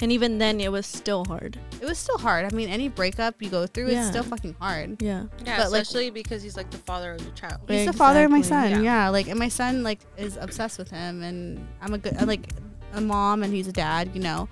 [0.00, 1.58] And even then, it was still hard.
[1.80, 2.44] It was still hard.
[2.44, 4.00] I mean, any breakup you go through, Yeah.
[4.00, 5.00] it's still fucking hard.
[5.00, 5.24] Yeah.
[5.42, 7.62] yeah, But, like- especially because he's like the father of the child.
[7.66, 8.70] He's the father of my son.
[8.70, 8.80] Yeah.
[8.80, 9.08] Yeah.
[9.08, 12.52] like and my son like is obsessed with him, and I'm a good like
[12.92, 14.48] a mom, and he's a dad, you know.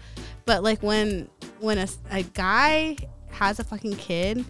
[0.47, 1.29] But like when
[1.61, 2.97] when a, a guy
[3.31, 4.45] has a fucking kid,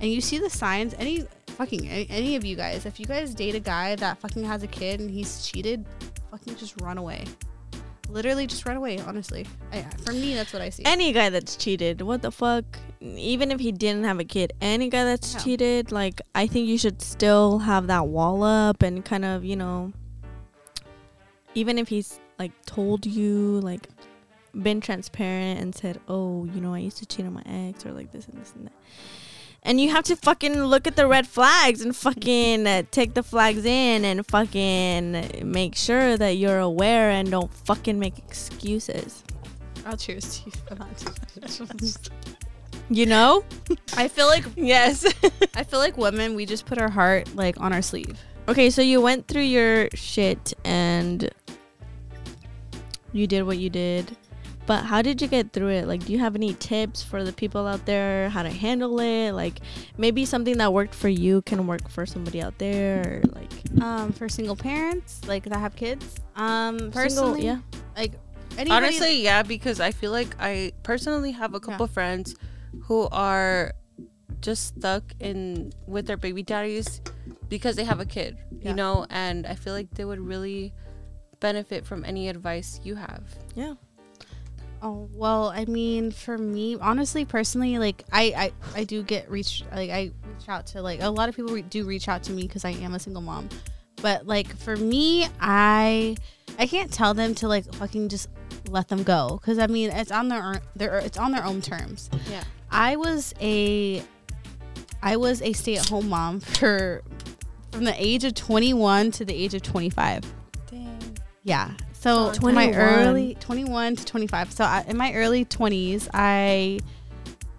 [0.00, 3.34] and you see the signs, any fucking any, any of you guys, if you guys
[3.34, 5.84] date a guy that fucking has a kid and he's cheated,
[6.30, 7.24] fucking just run away.
[8.08, 8.98] Literally, just run away.
[9.00, 10.82] Honestly, I, for me, that's what I see.
[10.84, 12.64] Any guy that's cheated, what the fuck?
[13.00, 15.40] Even if he didn't have a kid, any guy that's Yeah.
[15.40, 19.54] cheated, like I think you should still have that wall up and kind of, you
[19.56, 19.92] know,
[21.54, 23.88] even if he's like told you, like
[24.54, 27.92] been transparent and said, "Oh, you know, I used to cheat on my ex," or
[27.92, 28.72] like this and this and that.
[29.62, 33.22] And you have to fucking look at the red flags and fucking uh, take the
[33.22, 39.22] flags in and fucking make sure that you're aware and don't fucking make excuses.
[39.84, 42.10] I'll cheers to you for that.
[42.88, 43.44] You know?
[43.96, 45.04] I feel like Yes.
[45.54, 48.18] I feel like women, we just put our heart like on our sleeve.
[48.48, 51.30] Okay, so you went through your shit and
[53.12, 54.16] you did what you did.
[54.70, 55.88] But how did you get through it?
[55.88, 59.32] Like, do you have any tips for the people out there how to handle it?
[59.32, 59.58] Like,
[59.98, 63.02] maybe something that worked for you can work for somebody out there.
[63.02, 66.14] Or like, Um, for single parents like that have kids.
[66.36, 67.58] Um, single- personally, yeah.
[67.96, 68.12] like
[68.56, 72.36] anybody, Honestly, yeah, because I feel like I personally have a couple friends
[72.82, 73.72] who are
[74.40, 77.00] just stuck in with their baby daddies
[77.48, 78.68] because they have a kid, Yeah.
[78.68, 80.72] you know, and I feel like they would really
[81.40, 83.24] benefit from any advice you have.
[83.56, 83.74] Yeah.
[84.82, 89.62] Oh well, I mean, for me, honestly, personally, like I, I, I do get reach,
[89.74, 92.32] like I reach out to like a lot of people re- do reach out to
[92.32, 93.50] me because I am a single mom.
[94.00, 96.16] But like for me, I,
[96.58, 98.30] I can't tell them to like fucking just
[98.70, 101.60] let them go because I mean it's on their own, their it's on their own
[101.60, 102.08] terms.
[102.30, 102.44] Yeah.
[102.70, 104.02] I was a,
[105.02, 107.02] I was a stay at home mom for,
[107.72, 110.24] from the age of twenty one to the age of twenty five.
[110.70, 111.18] Dang.
[111.42, 111.72] Yeah.
[112.00, 112.74] So Oh, to my 21.
[112.74, 114.52] early 21 to 25.
[114.52, 116.78] So I, in my early 20s, I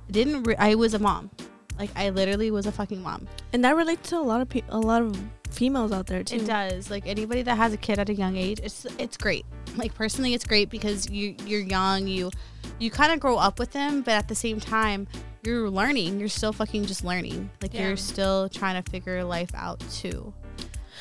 [0.09, 1.29] didn't re- I was a mom.
[1.77, 3.27] Like I literally was a fucking mom.
[3.53, 5.19] And that relates to a lot of pe- a lot of
[5.51, 6.37] females out there too.
[6.37, 6.89] It does.
[6.89, 9.45] Like anybody that has a kid at a young age, it's it's great.
[9.77, 12.31] Like personally it's great because you you're young, you
[12.79, 15.07] you kind of grow up with them, but at the same time,
[15.43, 16.19] you're learning.
[16.19, 17.51] You're still fucking just learning.
[17.61, 17.87] Like Yeah.
[17.89, 20.33] you're still trying to figure life out too.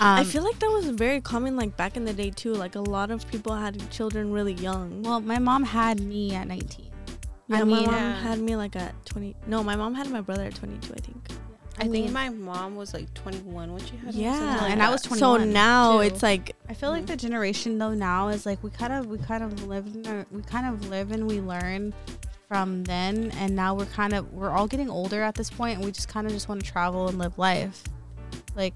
[0.02, 2.54] I Um, feel like that was very common like back in the day too.
[2.54, 5.02] Like a lot of people had children really young.
[5.02, 6.86] well, my mom had me at 19.
[7.48, 8.20] Yeah, I my mean, mom Yeah.
[8.20, 9.36] had me like at 20.
[9.46, 11.28] No, my mom had my brother at 22, I think.
[11.78, 14.82] I, think my mom was like 21 when she had me, Yeah, something like and
[14.82, 15.10] I that.
[15.10, 16.00] was So now too.
[16.08, 19.16] it's like I feel like the generation though now is like we kind of we
[19.18, 21.94] kind of live in a, we kind of live and we learn
[22.48, 25.84] from then and now we're kind of we're all getting older at this point and
[25.84, 27.82] we just kind of just want to travel and live life.
[28.54, 28.74] Like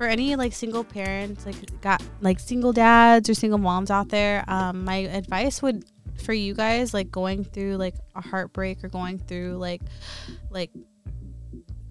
[0.00, 4.42] for any like single parents like got like single dads or single moms out there,
[4.48, 5.84] um my advice would
[6.24, 9.82] for you guys like going through like a heartbreak or going through like
[10.48, 10.70] like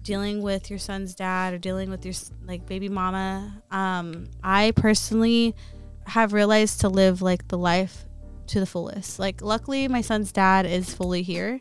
[0.02, 2.14] dealing with your son's dad or dealing with your
[2.46, 5.54] like baby mama um i personally
[6.04, 8.06] have realized to live like the life
[8.48, 9.20] to the fullest.
[9.20, 11.60] Like luckily my son's dad is fully here.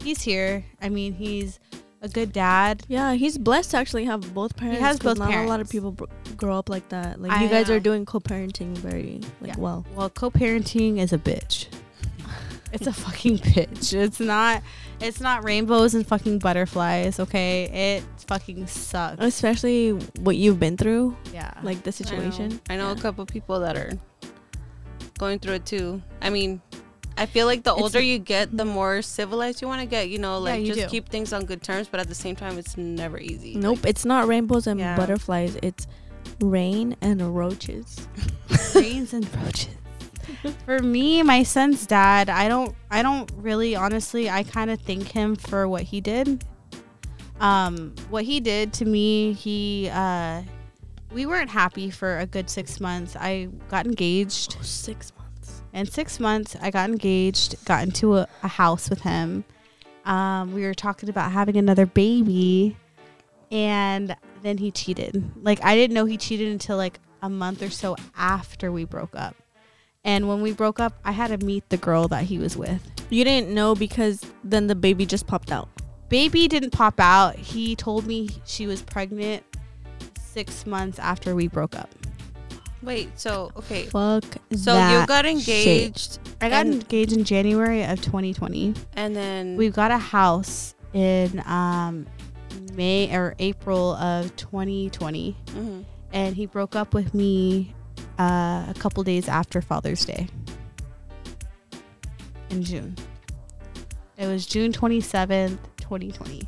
[0.00, 0.64] He's here.
[0.80, 1.58] I mean he's
[2.00, 4.80] a good dad yeah, he's blessed to actually have both parents.
[4.80, 6.04] has 'cause both not a lot of people br-
[6.36, 7.20] grow up like that.
[7.20, 7.74] Like I you guys know.
[7.76, 9.58] are doing co-parenting very like Yeah.
[9.58, 9.84] well.
[9.96, 11.66] well co-parenting is a bitch
[12.72, 13.94] It's a fucking bitch.
[13.94, 14.62] It's not.
[15.00, 17.18] It's not rainbows and fucking butterflies.
[17.18, 17.64] Okay,
[17.96, 19.24] it fucking sucks.
[19.24, 21.50] Especially what you've been through, Yeah.
[21.62, 21.92] like the I know.
[22.30, 22.60] situation.
[22.68, 22.98] I know, Yeah.
[22.98, 23.92] a couple people that are
[25.18, 26.02] going through it too.
[26.20, 26.60] I mean,
[27.18, 30.08] I feel like the It's- older you get, the more civilized you want to get.
[30.08, 30.86] You know, Yeah, like you just do.
[30.88, 33.54] keep things on good terms, but at the same time, it's never easy.
[33.56, 34.96] Nope, it's not rainbows and Yeah.
[34.96, 35.56] butterflies.
[35.62, 35.86] It's
[36.40, 38.06] rain and roaches.
[38.72, 39.74] Brains and roaches.
[40.64, 45.08] For me, my son's dad, I don't I don't really honestly I kind of thank
[45.08, 46.44] him for what he did.
[47.40, 50.42] Um what he did to me, he uh
[51.12, 53.16] we weren't happy for a good 6 months.
[53.16, 54.56] I got engaged.
[54.58, 55.17] Oh, six months.
[55.72, 59.44] In 6 months, I got engaged, got into a, a house with him.
[60.04, 62.76] Um we were talking about having another baby
[63.50, 65.22] and then he cheated.
[65.42, 69.14] Like I didn't know he cheated until like a month or so after we broke
[69.14, 69.34] up.
[70.04, 72.80] And when we broke up, I had to meet the girl that he was with.
[73.10, 75.68] You didn't know because then the baby just popped out.
[76.08, 77.36] Baby didn't pop out.
[77.36, 79.42] He told me she was pregnant
[80.18, 81.90] 6 months after we broke up.
[82.82, 84.24] Wait, so okay, Fuck.
[84.54, 85.36] so you got shit.
[85.36, 88.74] engaged, I got engaged in January of 2020.
[88.94, 92.06] and then We got a house in um
[92.74, 95.84] May or April of 2020 Mhm.
[96.12, 97.74] and he broke up with me
[98.18, 100.28] uh, a couple days after Father's Day
[102.50, 102.96] in June.
[104.16, 106.42] It was June 27th, 2020.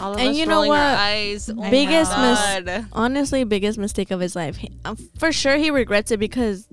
[0.00, 0.78] All of And us you know what?
[0.78, 1.48] eyes.
[1.50, 2.86] Oh Biggest God.
[2.92, 4.56] Honestly, biggest mistake of his life.
[4.56, 6.66] He- um, for sure, he regrets it because.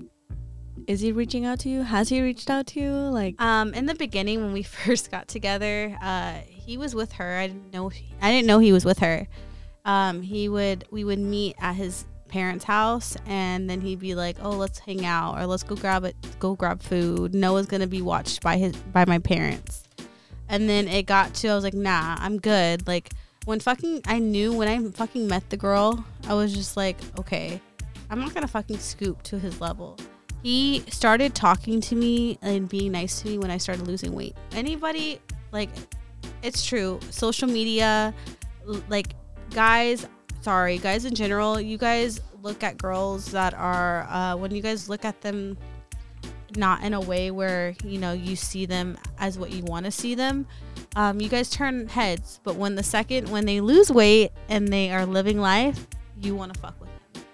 [0.86, 1.80] Is he reaching out to you?
[1.80, 2.90] Has he reached out to you?
[2.92, 7.38] Like, Um, in the beginning, when we first got together, uh, he was with her.
[7.38, 7.90] I didn't know.
[8.20, 9.26] I didn't know he was with her.
[9.86, 10.84] Um, he would.
[10.90, 15.06] We would meet at his parents' house, and then he'd be like, "Oh, let's hang
[15.06, 16.16] out, or let's go grab it.
[16.38, 17.34] Go grab food.
[17.34, 19.83] Noah's gonna be watched by his by my parents."
[20.54, 23.10] And then it got to I was like, "Nah, I'm good." Like
[23.44, 27.60] when fucking I knew when I fucking met the girl, I was just like, "Okay,
[28.08, 29.98] I'm not gonna fucking scoop to his level."
[30.44, 34.36] He started talking to me and being nice to me when I started losing weight.
[34.52, 35.70] Anybody like
[36.44, 37.00] it's true.
[37.10, 38.14] Social media
[38.88, 39.08] like
[39.50, 40.06] guys,
[40.42, 44.88] sorry, guys in general, you guys look at girls that are uh when you guys
[44.88, 45.58] look at them
[46.56, 49.90] not in a way where, you know, you see them as what you want to
[49.90, 50.46] see them.
[50.96, 54.90] Um, you guys turn heads, but when the second when they lose weight and they
[54.92, 55.86] are living life,
[56.20, 57.24] you want to fuck with them.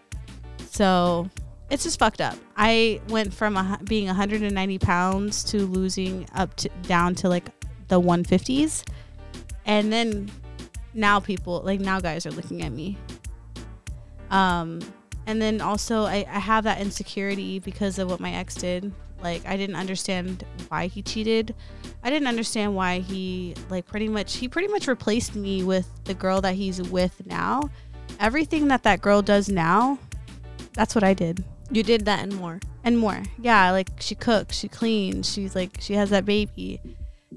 [0.71, 1.29] So
[1.69, 2.37] it's just fucked up.
[2.57, 7.49] I went from a, being 190 pounds to losing up to down to like
[7.89, 8.85] the 150s,
[9.67, 10.31] and then
[10.95, 12.97] now people like now guys are looking at me.
[14.31, 14.81] Um,
[15.27, 18.93] and then also I, I have that insecurity because of what my ex did.
[19.23, 21.55] Like I didn't understand why he cheated.
[22.03, 26.15] I didn't understand why he like pretty much he pretty much replaced me with the
[26.15, 27.71] girl that he's with now.
[28.19, 29.99] Everything that that girl does now,
[30.75, 32.61] that's what I did you did that and more.
[32.85, 33.23] and more.
[33.41, 36.81] Yeah, like she cooks, she cleans, she's like she has that baby.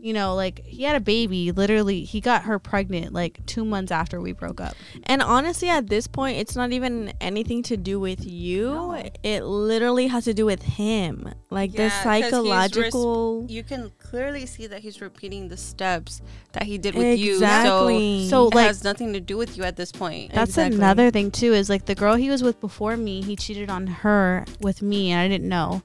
[0.04, 1.54] You know, like he had a baby.
[1.54, 4.76] Literally, he got her pregnant like two months after we broke up.
[5.04, 8.66] And honestly, at this point, it's not even anything to do with you.
[8.66, 9.12] No.
[9.24, 11.34] It literally has to do with him.
[11.50, 13.46] Like Yeah, the psychological.
[13.48, 17.36] You can clearly see that he's repeating the steps that he did with you.
[17.36, 18.26] exactly.
[18.26, 20.34] So, So it like- has nothing to do with you at this point.
[20.34, 20.78] That's Exactly.
[20.78, 21.54] another thing too.
[21.54, 25.12] Is like the girl he was with before me, he cheated on her with me,
[25.12, 25.82] and I didn't know.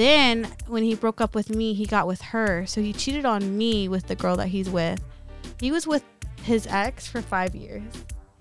[0.00, 2.64] Then when he broke up with me, he got with her.
[2.64, 4.98] So he cheated on me with the girl that he's with.
[5.60, 6.02] He was with
[6.42, 7.82] his ex for five years.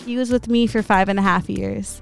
[0.05, 1.99] He was with me for five and a half years.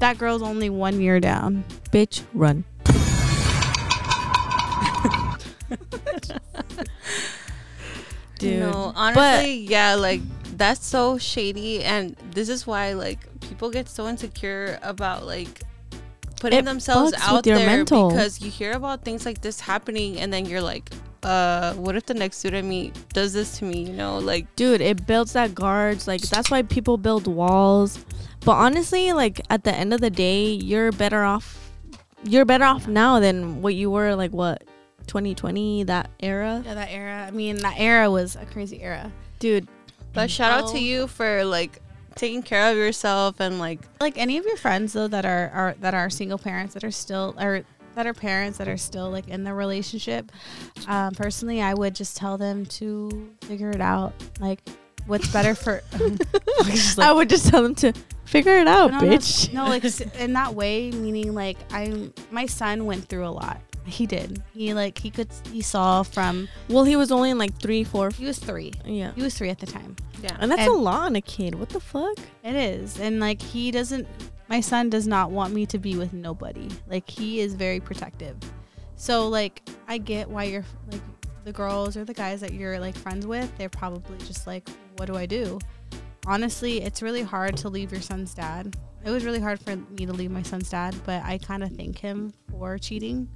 [0.00, 1.64] That girl's only one year down.
[1.90, 2.64] bitch, run.
[8.38, 8.60] Dude.
[8.60, 10.20] No, honestly, yeah, like
[10.58, 15.62] that's so shady, and this is why like people get so insecure about like
[16.40, 18.10] putting It themselves out there mental.
[18.10, 20.90] because you hear about things like this happening, and then you're like,
[21.22, 23.82] uh, what if the next dude I meet does this to me?
[23.84, 28.04] You know, like dude it builds that guards like that's why people build walls
[28.44, 31.72] but honestly like at the end of the day you're better off
[32.22, 34.62] you're better off now than what you were like what
[35.08, 37.24] 2020 that era Yeah, that era.
[37.26, 39.10] I mean, that era was a crazy era.
[39.40, 39.66] dude
[40.12, 40.72] But shout out Oh.
[40.74, 41.80] to you for like
[42.16, 45.76] taking care of yourself and like like any of your friends though that are, are
[45.80, 47.62] that are single parents that are still or
[47.94, 50.32] that are parents that are still like in the relationship
[50.88, 54.12] um, personally i would just tell them to figure it out.
[54.40, 54.60] Like
[55.06, 57.92] what's better for like- i would just tell them to
[58.24, 59.52] figure it out no, no, bitch.
[59.52, 59.84] no like
[60.20, 64.42] in that way meaning like i'm my son went through a lot He did.
[64.52, 68.10] He like he could he saw from Well, he was only in like three, four.
[68.10, 68.72] he was three.
[68.84, 69.12] Yeah.
[69.14, 69.94] He was three at the time.
[70.22, 70.36] Yeah.
[70.40, 71.54] And that's a And- lot on a kid.
[71.54, 72.18] What the fuck?
[72.42, 72.98] It is.
[72.98, 74.06] And like he doesn't
[74.48, 76.68] my son does not want me to be with nobody.
[76.88, 78.36] Like he is very protective.
[78.96, 81.00] So like I get why you're like
[81.44, 85.06] the girls or the guys that you're like friends with, they're probably just like what
[85.06, 85.58] do I do?
[86.26, 88.74] Honestly, it's really hard to leave your son's dad.
[89.04, 91.70] It was really hard for me to leave my son's dad, but I kind of
[91.76, 93.28] thank him for cheating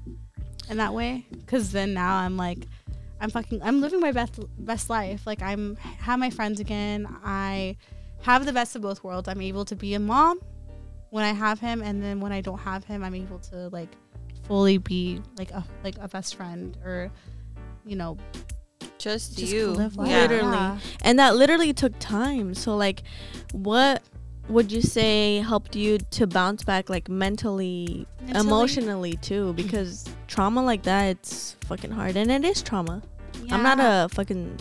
[0.70, 2.66] in that way cuz then now I'm like
[3.20, 5.26] I'm fucking I'm living my best best life.
[5.26, 7.06] Like I'm have my friends again.
[7.24, 7.76] I
[8.22, 9.28] have the best of both worlds.
[9.28, 10.40] I'm able to be a mom
[11.10, 13.88] when I have him, and then when I don't have him, I'm able to like
[14.46, 17.10] fully be like a like a best friend or
[17.84, 18.16] you know
[18.98, 19.68] Just, just you.
[19.68, 20.08] live life.
[20.08, 20.20] Yeah.
[20.22, 20.56] Literally.
[20.56, 20.78] Yeah.
[21.02, 22.54] And that literally took time.
[22.54, 23.02] So, like,
[23.52, 24.02] what
[24.50, 28.46] would you say helped you to bounce back, like, mentally, Mentally?
[28.46, 29.52] emotionally, too?
[29.54, 32.16] Because trauma like that, it's fucking hard.
[32.16, 33.02] And it is trauma.
[33.50, 34.58] I'm not a fucking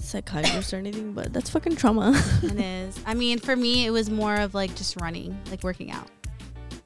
[0.00, 2.12] psychiatrist or anything, but that's fucking trauma.
[2.42, 2.98] it is.
[3.06, 6.08] I mean, for me, it was more of like just running, like working out.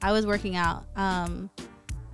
[0.01, 0.85] I was working out.
[0.95, 1.49] Um,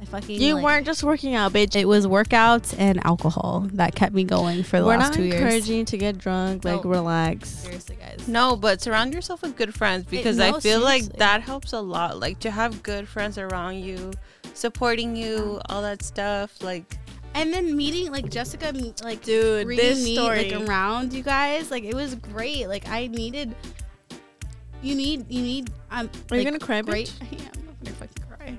[0.04, 1.76] I fucking you like- weren't just working out, bitch.
[1.76, 5.24] It was workouts and alcohol that kept me going for the We're last not two
[5.24, 5.36] years.
[5.42, 6.66] encouraging you to get drunk.
[6.66, 6.90] Like, No.
[6.92, 7.50] relax.
[7.50, 8.28] Seriously, guys.
[8.28, 11.80] No, but surround yourself with good friends because no, I feel like that helps a
[11.80, 12.20] lot.
[12.20, 14.12] Like to have good friends around you,
[14.54, 16.62] supporting you, all that stuff.
[16.62, 16.98] Like
[17.34, 20.52] And then meeting like Jessica, m- like Dude, bringing this me story.
[20.52, 22.68] like around you guys, like it was great.
[22.68, 23.56] Like I needed,
[24.82, 25.72] you need, you need.
[25.90, 27.08] Um, Are you gonna cry, Great.
[27.08, 27.22] bitch?
[27.22, 27.52] I am.
[27.70, 28.58] I'm gonna fucking cry.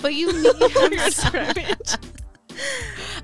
[0.00, 0.54] But you need.
[0.60, 1.66] I'm sorry.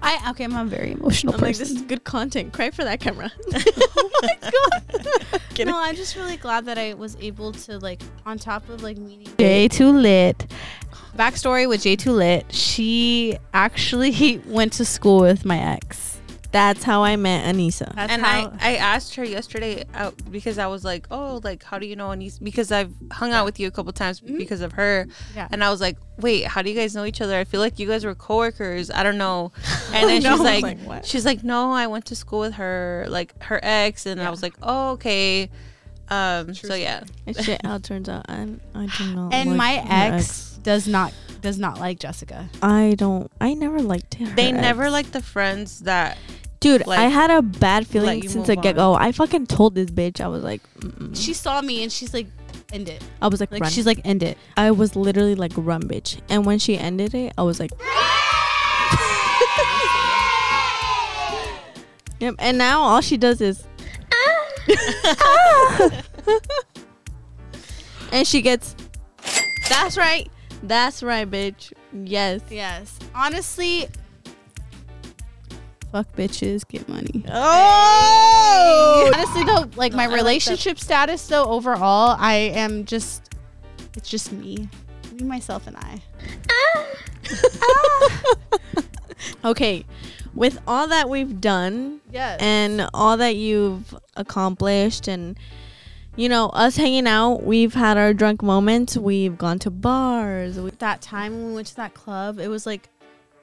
[0.02, 0.44] I okay.
[0.44, 2.52] I'm a very emotional I'm like, this is good content.
[2.52, 3.30] Cry for that camera.
[3.96, 5.66] oh my god.
[5.66, 8.96] No, I'm just really glad that I was able to like on top of like
[8.96, 10.48] meeting Jtoolit.
[11.16, 12.44] Backstory with Jtoolit.
[12.50, 16.07] She actually went to school with my ex.
[16.50, 17.94] That's how I met Anisa.
[17.94, 18.52] That's and how.
[18.60, 21.94] I, I asked her yesterday out because I was like, oh, like how do you
[21.94, 22.38] know Anise?
[22.38, 24.38] Because I've hung out with you a couple times Mhm.
[24.38, 25.06] because of her,
[25.36, 25.48] yeah.
[25.50, 27.36] and I was like, wait, how do you guys know each other?
[27.38, 28.90] I feel like you guys were coworkers.
[28.90, 29.52] I don't know.
[29.92, 31.04] And then No, she's like, like, what?
[31.06, 34.42] she's like, no, I went to school with her, like her ex, and I was
[34.42, 35.50] like, oh, okay.
[36.10, 36.46] Um.
[36.46, 37.04] True so yeah.
[37.26, 39.34] And shit, how it turns out, I'm, I do not.
[39.34, 42.48] and like my her ex, does not does not like Jessica.
[42.62, 43.30] I don't.
[43.40, 44.26] I never liked her.
[44.34, 44.92] They never ex.
[44.92, 46.18] like the friends that
[46.60, 48.94] Dude, like, I had a bad feeling you since move the get go.
[48.94, 50.20] I fucking told this bitch.
[50.20, 51.16] I was like, mm-mm.
[51.16, 52.26] She saw me and she's like,
[52.72, 53.00] end it.
[53.22, 53.70] I was like, Like run.
[53.70, 54.36] she's like, end it.
[54.56, 56.20] I was literally like, run, bitch.
[56.28, 57.70] And when she ended it, I was like,
[62.18, 62.34] yep.
[62.40, 63.62] And now all she does is,
[68.12, 68.74] and she gets.
[69.68, 70.30] That's right.
[70.62, 71.72] That's right, bitch.
[71.92, 72.40] Yes.
[72.50, 72.98] Yes.
[73.14, 73.88] Honestly,
[75.92, 77.24] fuck bitches, get money.
[77.28, 79.12] Oh.
[79.14, 83.34] Honestly though, like No, my I like relationship status though, overall, I am just
[83.96, 84.68] it's just me.
[85.12, 86.02] Me, myself and I.
[86.50, 86.84] Ah.
[89.44, 89.84] Okay.
[90.38, 92.38] With all that we've done, Yes.
[92.40, 95.36] and all that you've accomplished and
[96.16, 100.70] you know us hanging out we've had our drunk moments we've gone to bars we,
[100.72, 102.88] that time when we went to that club, it was like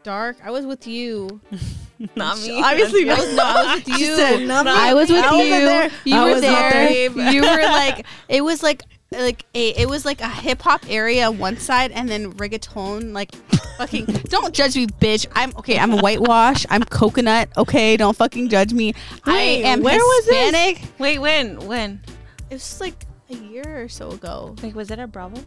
[0.03, 0.37] dark.
[0.43, 1.41] I was with you.
[2.15, 2.61] not me.
[2.61, 4.15] Obviously I was, no, I was with you.
[4.15, 6.11] said, "Not me." I was with I you.
[6.11, 7.09] You I were was not there.
[7.09, 7.31] there.
[7.33, 11.31] you were like it was like like a it was like a hip hop area
[11.31, 13.33] one side and then reggaeton like
[13.77, 18.49] fucking don't judge me bitch i'm okay i'm a whitewash i'm coconut okay don't fucking
[18.49, 18.93] judge me
[19.25, 20.89] i am where was this?
[20.99, 21.59] Wait, when?
[21.67, 22.01] When?
[22.49, 25.43] it was like a year or so ago Like, was it at Bravo?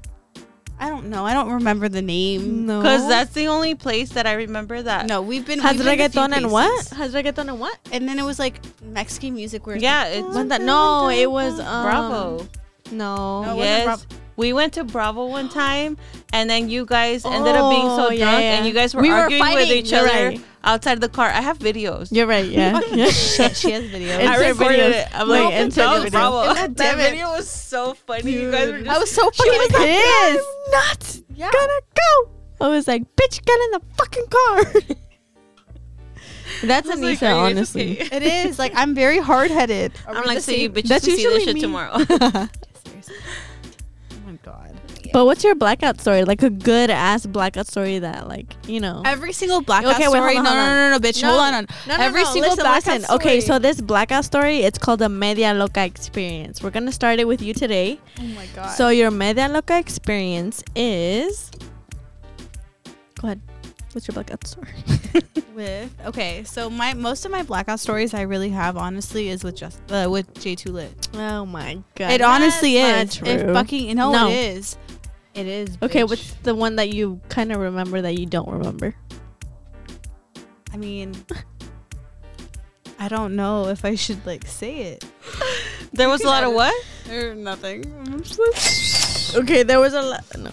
[0.80, 4.26] i don't know i don't remember the name no Because that's the only place that
[4.26, 5.06] I remember that.
[5.06, 6.96] no we've been has we've been to a few reggaeton and what places.
[6.96, 10.46] has reggaeton and what and then it was like mexican music where Yeah, it's was
[10.48, 12.48] that no it was um, Bravo.
[12.92, 14.06] No No, yes.
[14.36, 15.96] We went to Bravo one time,
[16.32, 18.56] and then you guys ended up being so Oh, drunk, yeah, yeah.
[18.58, 20.40] and you guys were We were arguing with each you're other right.
[20.62, 21.26] outside the car.
[21.28, 22.08] I have videos.
[22.12, 23.10] you're right yeah, yeah.
[23.10, 25.02] Shit, she has videos I recorded videos.
[25.02, 25.08] it.
[25.12, 26.10] I'm Wait, like, insert that your was.
[26.12, 26.54] Bravo.
[26.54, 28.30] God that video was so funny.
[28.30, 28.90] You guys were just.
[28.90, 31.50] i was so she fucking was like pissed i'm nuts Yeah.
[31.52, 34.64] gonna go i was like bitch get in the fucking car
[36.64, 39.18] that's I was like, Anisa, "Are you guys honestly okay?" It is like I'm very
[39.18, 39.92] hard headed.
[40.08, 41.60] I'm like, so you bitches That's will see this shit me.
[41.60, 41.98] tomorrow.
[44.10, 44.78] Oh my god.
[45.12, 46.24] But what's your blackout story?
[46.24, 49.02] Like a good ass blackout story that, like, you know.
[49.06, 50.34] Every single blackout Okay, wait, story.
[50.34, 50.76] hold on, no, hold no, on.
[50.76, 51.22] no, no, no, bitch.
[51.22, 51.28] No.
[51.30, 51.54] Hold on.
[51.54, 51.66] on.
[51.86, 53.14] No, no, Every no, single listen, blackout listen.
[53.16, 56.62] Okay, so this blackout story, it's called the Media Loca experience.
[56.62, 57.98] We're gonna start it with you today.
[58.18, 58.68] Oh my god.
[58.68, 61.50] So your Media Loca experience is.
[63.20, 63.40] Go ahead.
[63.98, 64.68] What's your blackout story?
[65.56, 69.56] with okay, so my most of my blackout stories I really have honestly is with
[69.56, 71.16] just uh, with Jtoolit.
[71.18, 72.12] Oh my god.
[72.12, 73.20] it honestly is.
[73.20, 73.54] not It true.
[73.54, 74.28] fucking no, No.
[74.28, 74.78] it is.
[75.34, 75.76] It is.
[75.82, 76.10] Okay, bitch.
[76.10, 78.94] what's the one that you kind of remember that you don't remember?
[80.72, 81.12] I mean,
[83.00, 85.04] I don't know if I should like say it.
[85.92, 86.74] There was a lot of what?
[87.10, 87.82] Or nothing.
[89.34, 90.24] Okay, there was a lot.
[90.38, 90.50] No.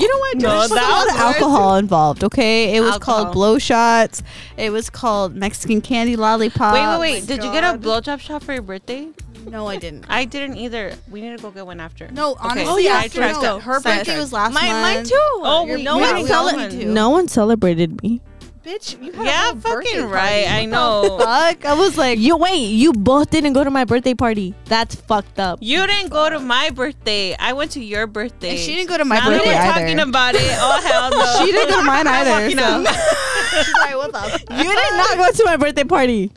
[0.00, 0.36] You know what?
[0.38, 2.24] No, There's a lot of alcohol involved.
[2.24, 3.22] Okay, it was Alcohol.
[3.24, 4.22] called blow shots.
[4.56, 6.74] It was called Mexican candy lollipop.
[6.74, 7.22] wait, wait, wait.
[7.22, 7.82] Oh Did you get a God.
[8.04, 9.08] blowjob shot for your birthday?
[9.46, 10.06] No, I didn't.
[10.08, 10.94] I didn't either.
[11.10, 12.08] We need to go get one after.
[12.10, 13.62] No, honestly, Oh, yeah, after, sidetracked no, it.
[13.62, 14.20] her birthday Sidetracked.
[14.20, 15.12] was last Mine, mine too.
[15.18, 16.86] Oh, You're- we- no we one all cele- went to.
[16.86, 18.20] No one celebrated me.
[18.64, 20.12] Bitch, you had a Yeah, birthday fucking party.
[20.14, 20.46] right.
[20.50, 21.18] I know.
[21.20, 21.66] fuck?
[21.66, 22.68] I was like, You wait.
[22.72, 24.54] You both didn't go to my birthday party.
[24.64, 25.58] That's fucked up.
[25.60, 27.36] You didn't go to my birthday.
[27.38, 28.50] I went to your birthday.
[28.50, 29.72] and she didn't go to my now that birthday we're either.
[29.80, 30.56] talking about it.
[30.56, 31.44] Oh hell no.
[31.46, 32.50] she didn't go to mine either.
[32.50, 32.84] so-
[33.64, 34.44] She's like, what the?
[34.56, 36.32] You did not go to my birthday party.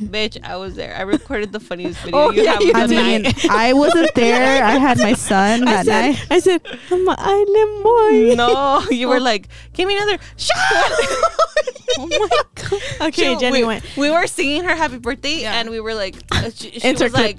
[0.00, 0.94] Bitch, I was there.
[0.94, 3.46] I recorded the funniest video Oh, you yeah, have you of I mean, night.
[3.50, 4.62] I wasn't there.
[4.62, 6.26] I had my son I that said, night.
[6.30, 8.34] I said, I'm an island boy.
[8.36, 10.54] No, you were like, give me another shot.
[11.98, 12.82] Oh my god.
[13.08, 13.96] Okay, She- Jenny we, went.
[13.96, 15.54] we were singing her happy birthday, Yeah.
[15.58, 17.38] and we were like, uh, she, she was like,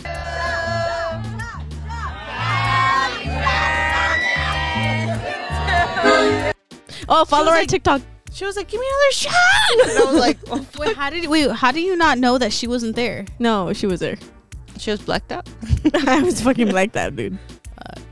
[7.10, 8.02] Oh, follow was her like- on TikTok.
[8.38, 9.34] She was like, give me another shot.
[9.90, 11.50] And I was like, oh, Wait, how did wait?
[11.52, 13.26] How do you not know that she wasn't there?
[13.40, 14.18] No, she was there.
[14.78, 15.50] she was blacked out.
[16.08, 17.38] I was fucking blacked out, dude.
[17.76, 18.04] Fuck.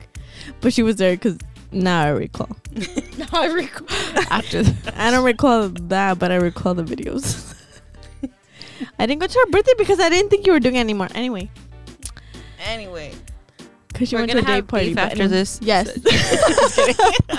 [0.61, 1.37] But she was there because
[1.71, 2.49] now I recall.
[3.17, 3.87] Now I recall.
[4.29, 4.63] After
[4.97, 7.53] I don't recall that, but I recall the videos.
[8.99, 11.07] I didn't go to her birthday because I didn't think you were doing it anymore.
[11.15, 11.49] Anyway,
[12.65, 13.13] Anyway,
[13.95, 15.57] because you we're went to gonna a day party beef but after this.
[15.61, 15.87] Yes.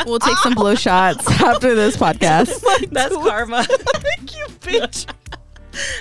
[0.07, 2.63] We'll take some blow shots after this podcast.
[2.91, 3.65] That's karma.
[3.65, 5.07] Thank you bitch.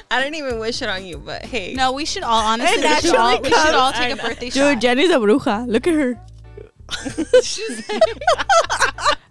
[0.09, 1.73] I didn't even wish it on you, but hey.
[1.73, 2.81] No, we should all honestly.
[2.81, 4.23] It We should, all, naturally we should all take a know.
[4.23, 4.79] birthday Dude, shot.
[4.81, 5.67] Jenny's a bruja.
[5.67, 6.19] Look at her.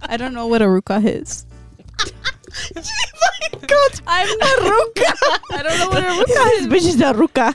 [0.03, 1.47] I don't know what a ruka is.
[2.77, 4.01] Oh my god.
[4.07, 5.13] I'm a ruca.
[5.53, 6.67] I don't know what a ruka this is.
[6.67, 7.55] bitch is a ruca.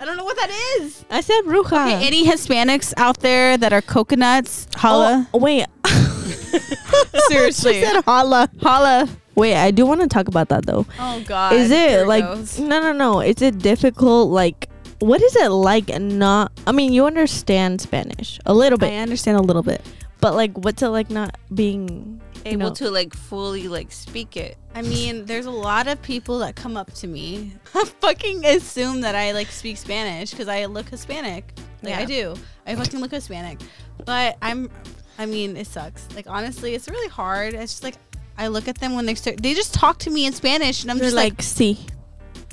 [0.00, 1.04] I don't know what that is.
[1.10, 1.66] I said bruja.
[1.72, 5.28] Okay, any Hispanics out there that are coconuts, holla.
[5.34, 5.66] Oh, wait.
[7.28, 7.74] Seriously.
[7.74, 8.48] she said holla.
[8.60, 9.08] holla.
[9.34, 10.86] Wait, I do want to talk about that though.
[10.98, 11.52] Oh God.
[11.54, 12.58] is it like goes.
[12.58, 14.68] no no no is it difficult like
[14.98, 18.92] what is it like not i mean you understand spanish a little bit.
[18.92, 19.80] I understand a little bit.
[20.20, 24.36] but like what's it like not being you able know, to like fully like speak
[24.36, 24.56] it.
[24.78, 29.16] I mean, there's a lot of people that come up to me, fucking assume that
[29.16, 31.52] I like speak Spanish because I look Hispanic.
[31.82, 31.98] Like Yeah.
[31.98, 32.34] I do.
[32.64, 33.58] I fucking look Hispanic,
[34.04, 34.70] but I'm.
[35.18, 36.06] I mean, it sucks.
[36.14, 37.54] Like honestly, it's really hard.
[37.54, 37.96] It's just like
[38.36, 39.42] I look at them when they start.
[39.42, 41.76] They just talk to me in Spanish, and I'm they're just like like, see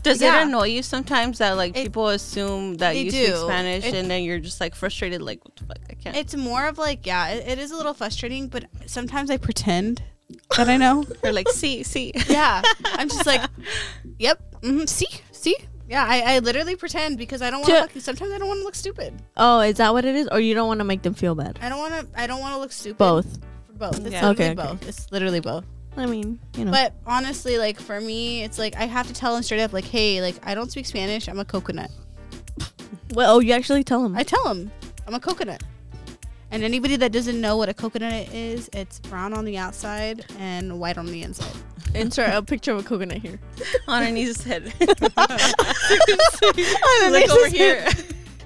[0.02, 0.40] Does Yeah.
[0.42, 3.36] it annoy you sometimes that like It- people assume that they you speak.
[3.36, 5.78] Spanish It- and then you're just like frustrated, like what the fuck?
[5.92, 6.16] I can't.
[6.18, 10.02] it's more of like, yeah, it, it is a little frustrating, but sometimes I pretend
[10.58, 11.06] that I know.
[11.24, 12.12] Or like, see, see.
[12.28, 13.42] yeah, I'm just like,
[14.20, 15.56] yep, mm see, see.
[15.88, 17.76] Yeah, I, I literally pretend because I don't want to.
[17.76, 19.14] Ju- Look, sometimes I don't want to look stupid.
[19.38, 21.60] oh is that what it is or you don't want to make them feel bad
[21.62, 22.20] I don't want to.
[22.20, 22.98] I don't want to look stupid.
[22.98, 23.40] both
[23.78, 24.00] both.
[24.00, 24.30] It's Yeah.
[24.30, 24.72] literally Okay, okay.
[24.72, 24.88] both.
[24.88, 25.64] It's literally both.
[25.98, 29.34] i mean you know But honestly, like for me, it's like I have to tell
[29.36, 31.28] them straight up, like, hey, like I don't speak Spanish.
[31.28, 31.92] I'm a coconut.
[33.14, 34.72] well oh you actually tell them I tell them
[35.08, 35.62] I'm a coconut.
[36.52, 40.80] And anybody that doesn't know what a coconut is, it's brown on the outside and
[40.80, 41.52] white on the inside.
[41.94, 43.40] insert a picture of a coconut here
[43.88, 44.64] On her knees head.
[44.80, 44.86] her
[47.12, 47.88] like knees over here.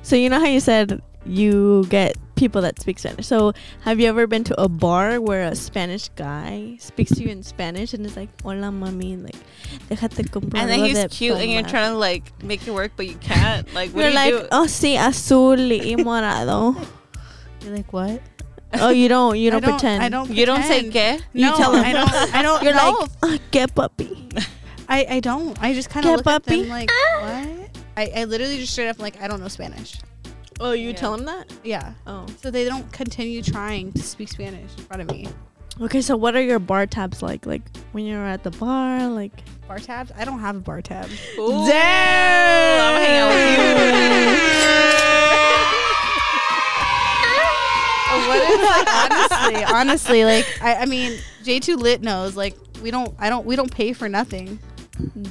[0.03, 4.07] so you know how you said you get people that speak spanish so have you
[4.07, 8.05] ever been to a bar where a spanish guy speaks to you in spanish and
[8.05, 9.35] is like hola mami and like
[9.89, 12.91] déjate comprar And then he's de cute and you're trying to like make it work,
[12.95, 13.71] but you can't.
[13.73, 14.47] Like, what You're do like, you do?
[14.51, 16.75] oh, sí, azul y morado.
[17.63, 18.21] You're like, what?
[18.75, 20.03] oh, you don't, you I don't, pretend.
[20.03, 20.29] I don't.
[20.29, 21.21] You don't say pretend.
[21.21, 21.25] que?
[21.33, 21.83] You no, tell 'em.
[21.85, 22.35] I don't.
[22.35, 22.63] I don't.
[22.65, 22.91] You're no.
[22.99, 24.47] like, ah, que papi.
[24.89, 25.61] I, I don't.
[25.61, 26.61] I just kind Que of look at papi?
[26.61, 26.89] them like,
[27.21, 27.69] what?
[27.97, 29.97] I, I literally just straight up like, I don't know Spanish.
[30.59, 30.95] Oh, you Yeah.
[30.95, 31.51] tell him that?
[31.63, 31.93] Yeah.
[32.07, 32.25] Oh.
[32.41, 35.27] So they don't continue trying to speak Spanish in front of me.
[35.81, 37.45] Okay, so what are your bar tabs like?
[37.45, 37.61] Like
[37.93, 39.31] when you're at the bar, like.
[39.67, 40.11] Bar tabs?
[40.17, 41.07] I don't have a bar tab.
[41.37, 42.81] Ooh, Damn!
[42.81, 44.58] I'm gonna out with you.
[48.29, 53.29] What is like, honestly, honestly, like I, I mean, Jtoolit knows like we don't I
[53.29, 54.59] don't we don't pay for nothing.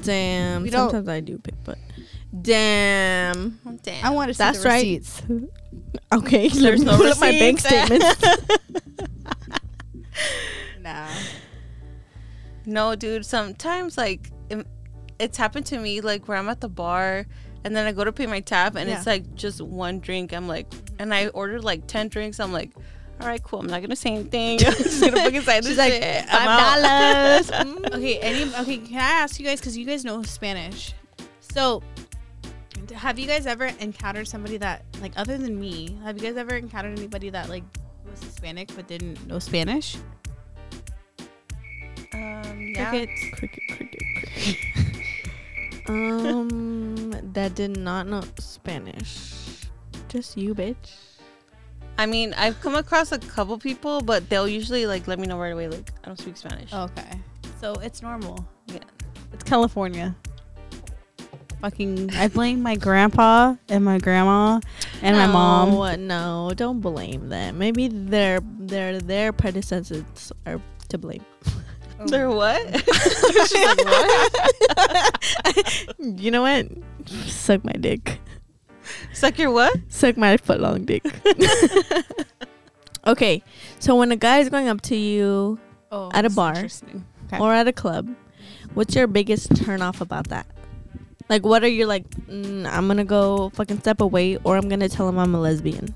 [0.02, 0.62] Damn.
[0.62, 1.78] We don't- Sometimes I do pick, but.
[2.42, 3.58] Damn.
[3.82, 4.04] Damn.
[4.04, 4.76] I want to see That's the right.
[4.84, 5.22] receipts.
[6.12, 8.18] Okay, let There's me no pull up my bank receipts.
[8.18, 8.60] statement.
[10.82, 11.08] Nah.
[12.66, 13.24] No, dude.
[13.26, 14.66] Sometimes like it-
[15.18, 17.26] it's happened to me like where I'm at the bar
[17.64, 20.32] and then I go to pay my tab and it's like just one drink.
[20.32, 20.66] I'm like,
[20.98, 22.40] and I ordered like ten drinks.
[22.40, 22.70] I'm like,
[23.20, 23.58] all right, cool.
[23.60, 24.58] I'm not gonna say anything.
[24.66, 26.28] I'm just gonna fucking sign this She's like, shit.
[26.28, 27.74] five I'm out." dollars.
[27.94, 30.94] Okay, any okay, can I ask you guys because you guys know Spanish.
[31.40, 31.82] So
[32.94, 36.54] have you guys ever encountered somebody that like other than me, have you guys ever
[36.54, 37.64] encountered anybody that like
[38.08, 39.96] was Hispanic but didn't know Spanish?
[42.14, 42.90] Um, yeah.
[42.90, 43.20] Crickets.
[43.38, 44.87] cricket, cricket, cricket.
[45.88, 49.34] Um, that did not know Spanish.
[50.08, 50.94] Just you, bitch.
[51.98, 55.38] I mean, I've come across a couple people, but they'll usually like let me know
[55.38, 55.68] right away.
[55.68, 56.72] Like, I don't speak Spanish.
[56.72, 57.10] Okay.
[57.60, 58.44] So it's normal.
[58.66, 58.78] Yeah.
[59.32, 60.14] It's California.
[61.60, 64.60] Fucking I blame my grandpa and my grandma
[65.02, 65.70] and my mom.
[65.70, 67.58] No, No, don't blame them.
[67.58, 71.24] Maybe their their their predecessors are to blame.
[72.06, 72.62] They're what?
[75.98, 76.68] You know what?
[77.26, 78.20] Suck my dick.
[79.12, 79.76] Suck your what?
[79.88, 81.04] Suck my foot long dick.
[83.06, 83.42] okay,
[83.78, 85.58] so when a guy is going up to you
[85.90, 86.54] Oh, At a bar.
[86.56, 87.38] Okay.
[87.40, 88.08] or at a club,
[88.74, 90.46] what's your biggest turn off about that?
[91.28, 92.08] Like, what are you like?
[92.26, 95.94] Mm, I'm gonna go fucking step away, or I'm gonna tell him I'm a lesbian.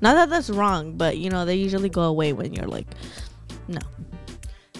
[0.00, 2.86] Not that that's wrong, but you know they usually go away when you're like,
[3.68, 3.80] no.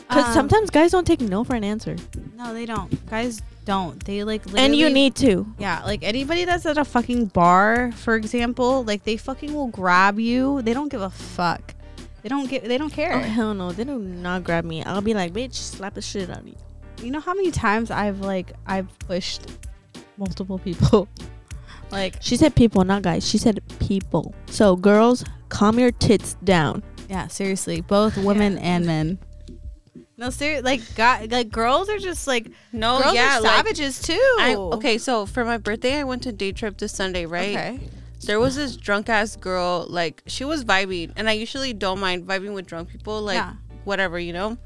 [0.08, 1.96] Because Um, sometimes guys don't take no for an answer,
[2.36, 2.90] No, they don't.
[3.08, 4.02] Guys don't.
[4.04, 5.46] They like and you need to.
[5.58, 10.18] Yeah, like anybody that's at a fucking bar, for example, like they fucking will grab
[10.20, 10.60] you.
[10.62, 11.74] They don't give a fuck.
[12.22, 12.64] They don't get.
[12.64, 13.14] They don't care.
[13.14, 14.82] Oh hell no, they do not grab me.
[14.84, 16.56] I'll be like, bitch, slap the shit out of you.
[17.02, 19.42] You know how many times I've like I've pushed
[20.18, 21.08] multiple people.
[21.90, 23.26] like She said people, not guys.
[23.28, 24.34] She said people.
[24.46, 26.82] So girls, calm your tits down.
[27.08, 29.18] yeah, seriously, both women and men.
[30.16, 34.36] No, seriously, like like girls are just like No, girls yeah, are like savages too.
[34.38, 37.56] I, okay, so for my birthday, I went to day trip this Sunday, right?
[37.56, 37.80] Okay.
[38.26, 42.26] There was this drunk ass girl, like she was vibing, and I usually don't mind
[42.26, 43.54] vibing with drunk people, like Yeah.
[43.84, 44.56] whatever, you know.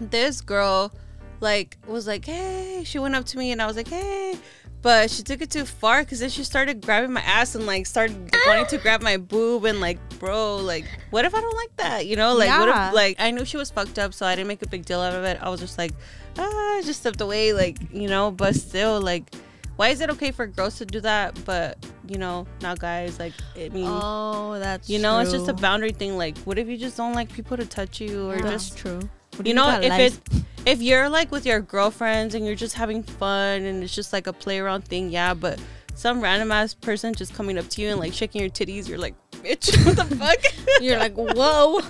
[0.00, 0.92] This girl,
[1.40, 4.36] like, was like, "Hey," she went up to me, and I was like, "Hey,"
[4.82, 7.86] but she took it too far because then she started grabbing my ass and like
[7.86, 11.56] started like, wanting to grab my boob and like, bro, like, what if I don't
[11.56, 12.34] like that, you know?
[12.34, 14.68] Like, what if like I knew she was fucked up, so I didn't make a
[14.68, 15.38] big deal out of it.
[15.40, 15.92] I was just like,
[16.38, 19.32] ah, I just stepped away, like, you know, but still, like
[19.76, 23.32] why is it okay for girls to do that but you know not guys like
[23.56, 26.76] i mean Oh, that's you know it's just a boundary thing like what if you
[26.76, 29.00] just don't like people to touch you or That's just true.
[29.36, 30.16] What you know if lice?
[30.16, 34.12] it if you're like with your girlfriends and you're just having fun and it's just
[34.12, 35.60] like a play around thing yeah but
[35.94, 38.98] some random ass person just coming up to you and like shaking your titties you're
[38.98, 40.38] like bitch what the fuck
[40.80, 41.80] You're like, whoa,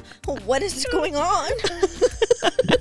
[0.45, 1.51] what is going on?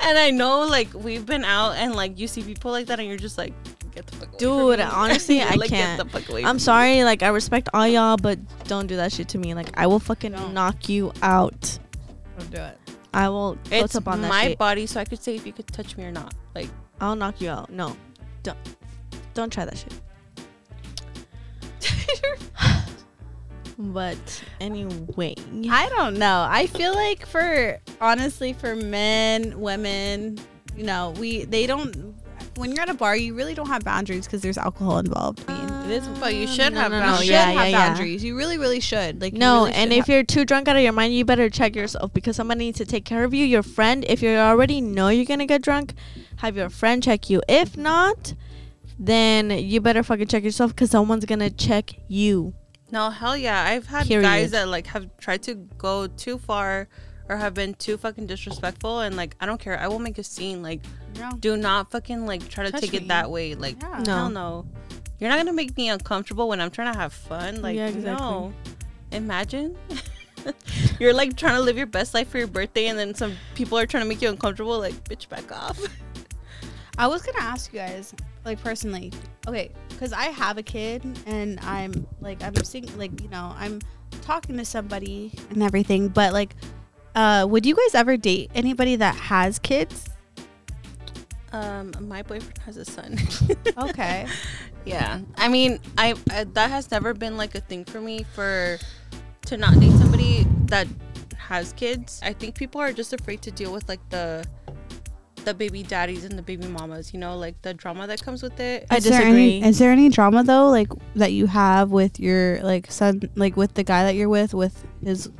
[0.00, 3.08] and i know like we've been out and like you see people like that and
[3.08, 3.52] you're just like
[3.94, 4.84] get the fuck Dude, me.
[4.84, 5.98] honestly, I like, can't.
[5.98, 9.12] get the fuck away I'm sorry, like I respect all y'all, but don't do that
[9.12, 9.54] shit to me.
[9.54, 10.54] Like I will fucking Don't.
[10.54, 11.78] knock you out.
[12.38, 12.78] Don't do it.
[13.12, 14.58] I will it's up on that my shit.
[14.58, 16.34] body, so I could say if you could touch me or not.
[16.54, 16.68] Like,
[17.00, 17.70] I'll knock you out.
[17.70, 17.96] No,
[18.42, 18.58] don't,
[19.34, 19.92] don't try that shit.
[23.78, 25.34] but anyway,
[25.70, 26.46] I don't know.
[26.48, 30.38] I feel like for honestly for men, women,
[30.76, 32.14] you know, we they don't.
[32.56, 35.44] When you're at a bar, you really don't have boundaries because there's alcohol involved.
[35.90, 37.26] I it is, but you should no, have no, no, you boundaries.
[37.26, 37.88] should yeah, have yeah, yeah.
[37.88, 38.24] boundaries.
[38.24, 39.20] You really, really should.
[39.20, 41.24] Like you no, really and should if you're too drunk out of your mind, you
[41.24, 43.44] better check yourself because somebody needs to take care of you.
[43.44, 45.94] Your friend, if you already know you're gonna get drunk,
[46.36, 47.42] have your friend check you.
[47.48, 48.34] If not,
[48.98, 52.54] then you better fucking check yourself because someone's gonna check you.
[52.92, 53.62] No, hell yeah.
[53.64, 54.24] I've had Period.
[54.24, 56.88] guys that like have tried to go too far
[57.28, 59.78] or have been too fucking disrespectful, and like I don't care.
[59.78, 60.62] I will make a scene.
[60.62, 60.80] Like,
[61.16, 61.30] No.
[61.38, 62.98] do not fucking like try to Touch take me.
[62.98, 63.54] it that way.
[63.54, 64.02] Like, Yeah.
[64.04, 64.14] No.
[64.16, 64.66] hell no.
[65.20, 67.60] You're not gonna make me uncomfortable when I'm trying to have fun.
[67.62, 68.26] Like, Yeah, exactly.
[68.26, 68.52] no.
[69.12, 69.76] Imagine.
[70.98, 73.78] You're like trying to live your best life for your birthday, and then some people
[73.78, 74.78] are trying to make you uncomfortable.
[74.78, 75.78] Like, bitch, back off.
[76.98, 78.14] I was gonna ask you guys,
[78.44, 79.12] like personally,
[79.46, 83.80] okay, because I have a kid and I'm like I'm seeing like you know I'm
[84.22, 86.54] talking to somebody and everything, but like,
[87.14, 90.09] uh, would you guys ever date anybody that has kids?
[91.52, 93.18] Um, my boyfriend has a son.
[93.78, 94.26] Okay,
[94.84, 98.78] yeah, I mean, I, I that has never been like a thing for me for
[99.46, 100.86] to not date somebody that
[101.36, 102.20] has kids.
[102.22, 104.46] I think people are just afraid to deal with like the
[105.44, 107.12] the baby daddies and the baby mamas.
[107.12, 108.86] You know, like the drama that comes with it.
[108.90, 109.68] I is there any disagree.
[109.68, 113.74] is there any drama though, like that you have with your like son, like with
[113.74, 115.30] the guy that you're with, with his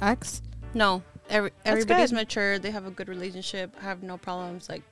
[0.00, 0.42] ex?
[0.74, 2.58] No, every, everybody's mature.
[2.58, 3.78] They have a good relationship.
[3.80, 4.68] Have no problems.
[4.68, 4.82] Like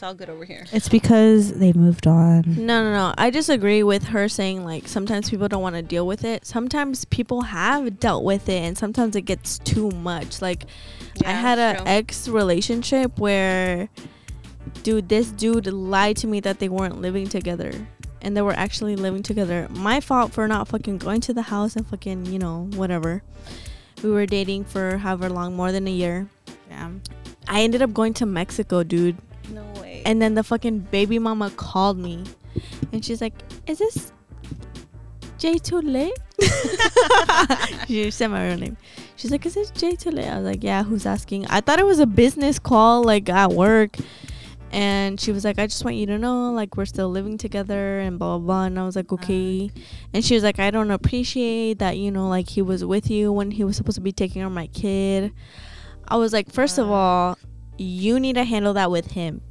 [0.00, 0.64] it's all good over here.
[0.72, 2.44] It's because they moved on.
[2.46, 3.14] No, no, no.
[3.18, 6.46] I disagree with her saying like sometimes people don't want to deal with it.
[6.46, 10.40] Sometimes people have dealt with it, and sometimes it gets too much.
[10.40, 10.64] Like
[11.26, 11.86] I had a true.
[11.86, 13.90] ex relationship where,
[14.84, 17.70] dude, this dude lied to me that they weren't living together,
[18.22, 19.66] and they were actually living together.
[19.68, 23.22] My fault for not fucking going to the house and fucking you know whatever.
[24.02, 26.26] We were dating for however long, more than a year.
[26.70, 26.88] Yeah.
[27.46, 29.18] I ended up going to Mexico, dude.
[30.10, 32.24] And then the fucking baby mama called me,
[32.92, 33.32] and she's like,
[33.68, 34.12] "Is this
[35.38, 36.10] Jay Tule?"
[37.86, 38.76] she said my real name.
[39.14, 41.46] She's like, "Is this Jay Tule?" I was like, "Yeah." Who's asking?
[41.46, 43.98] I thought it was a business call, like at work.
[44.72, 48.00] And she was like, "I just want you to know, like we're still living together
[48.00, 49.70] and blah blah blah." And I was like, "Okay."
[50.12, 53.30] And she was like, "I don't appreciate that, you know, like he was with you
[53.30, 55.32] when he was supposed to be taking care of my kid."
[56.08, 57.38] I was like, first of all,
[57.78, 59.42] you need to handle that with him."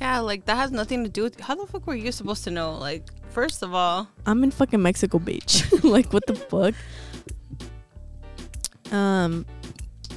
[0.00, 1.40] Yeah, like that has nothing to do with.
[1.40, 2.76] How the fuck were you supposed to know?
[2.76, 5.64] Like, first of all, I'm in fucking Mexico, Beach.
[5.82, 6.74] like, what the fuck?
[8.92, 9.44] Um,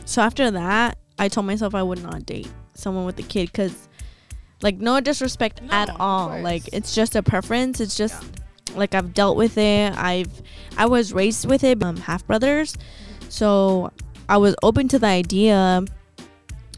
[0.06, 3.88] so after that, I told myself I would not date someone with a kid because,
[4.62, 6.40] like, no disrespect No, at all.
[6.42, 7.80] Like, it's just a preference.
[7.80, 8.24] It's just
[8.76, 9.94] like I've dealt with it.
[9.98, 10.32] I've
[10.78, 11.82] I was raised with it.
[11.84, 12.78] Um, half brothers,
[13.30, 13.92] so
[14.30, 15.84] I was open to the idea.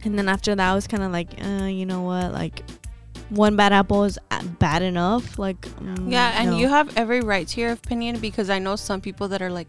[0.06, 2.64] And then after that, I was kind of like, uh, you know what, like.
[3.30, 4.20] One bad apple is
[4.60, 5.40] bad enough.
[5.40, 6.58] Like, mm, yeah, and no.
[6.58, 9.68] you have every right to your opinion because I know some people that are like,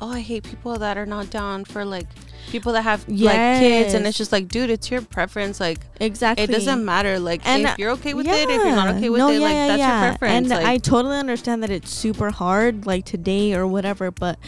[0.00, 2.08] oh, I hate people that are not down for like
[2.50, 5.60] people that have like kids, and it's just like, dude, it's your preference.
[5.60, 7.18] Like, exactly it doesn't matter.
[7.18, 9.52] Like, And, if you're okay with it, if you're not okay with No, it, like
[9.52, 10.36] yeah, that's yeah, your preference.
[10.36, 14.10] And like, I totally understand that it's super hard, like today or whatever.
[14.10, 14.38] But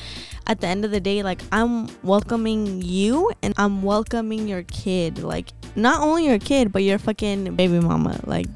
[0.47, 5.19] at the end of the day, like I'm welcoming you and I'm welcoming your kid.
[5.23, 8.21] Like not only your kid, but your fucking baby mama.
[8.25, 8.47] Like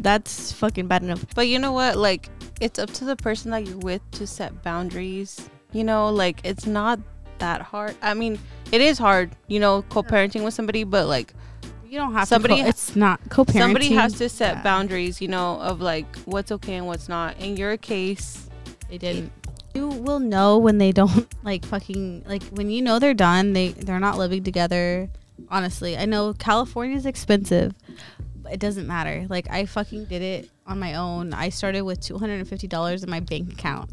[0.00, 1.24] that's fucking bad enough.
[1.34, 1.96] But you know what?
[1.96, 2.28] Like,
[2.60, 5.48] it's up to the person that you're with to set boundaries.
[5.72, 6.98] You know, like, it's not
[7.38, 7.94] that hard.
[8.02, 8.38] I mean,
[8.72, 11.32] it is hard, you know, co parenting with somebody, but like,
[11.86, 12.60] You don't have Somebody to.
[12.62, 13.58] ha- Co- it's not co-parenting.
[13.58, 14.62] somebody has to set Yeah.
[14.64, 17.38] boundaries, you know, of like what's okay and what's not.
[17.38, 18.48] In your case,
[18.90, 19.30] They didn't.
[19.74, 23.52] You will know when they don't like fucking like when you know they're done.
[23.52, 25.10] They they're not living together.
[25.48, 27.74] Honestly, I know California's expensive.
[28.36, 29.26] But it doesn't matter.
[29.28, 31.32] Like I fucking did it on my own.
[31.32, 33.90] I started with two hundred and fifty dollars in my bank account.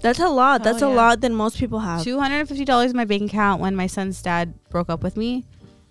[0.00, 0.62] That's a lot.
[0.62, 1.00] That's Hell a yeah.
[1.00, 2.02] lot than most people have.
[2.04, 5.02] Two hundred and fifty dollars in my bank account when my son's dad broke up
[5.02, 5.44] with me,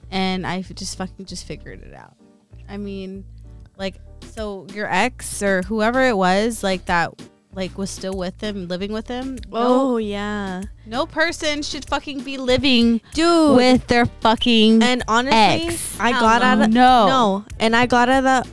[0.10, 2.16] and I just fucking just figured it out.
[2.70, 3.26] I mean,
[3.78, 7.14] like, so your ex or whoever it was, like that,
[7.56, 9.38] like was still with him, living with him.
[9.52, 13.56] Oh yeah, No person should fucking be living dude.
[13.56, 16.00] with their fucking and honestly, ex.
[16.00, 17.08] I got out of No.
[17.08, 18.48] no, and I got out of that.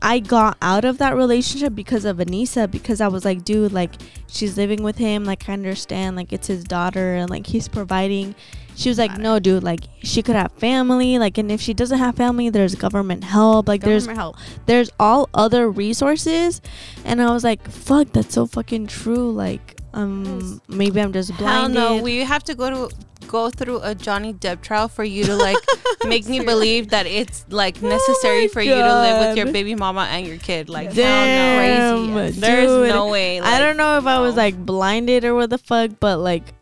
[0.00, 3.90] I got out of that relationship because of Anisa because I was like, dude, like
[4.28, 8.34] she's living with him, like I understand, like it's his daughter and like he's providing.
[8.78, 9.22] She was like, Matter.
[9.24, 12.76] no, dude, like she could have family, like, and if she doesn't have family, there's
[12.76, 14.36] government help, like there's help.
[14.66, 16.62] there's all other resources,
[17.04, 19.32] and I was like, fuck, that's so fucking true.
[19.32, 21.98] Like, um, maybe I'm just blind." hell blinded.
[21.98, 25.34] no, we have to go to go through a Johnny Depp trial for you to
[25.34, 25.56] like
[26.06, 29.74] make me believe that it's like necessary my for you to live with your baby
[29.74, 30.68] mama and your kid.
[30.68, 32.12] Like, hell Damn, no.
[32.14, 32.40] Crazy.
[32.40, 33.40] There's no way.
[33.40, 36.54] I don't know if I was like blinded or what the fuck, but like,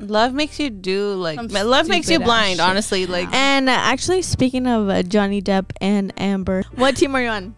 [0.00, 2.56] Love makes you do like Some love makes you blind.
[2.56, 2.60] shit.
[2.60, 7.22] Honestly, like and uh, actually, speaking of uh, Johnny Depp and Amber, what team are
[7.22, 7.54] you on?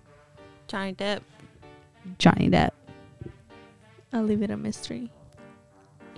[0.69, 1.21] Johnny Depp.
[2.19, 2.71] Johnny Depp.
[4.13, 5.11] I'll leave it a mystery.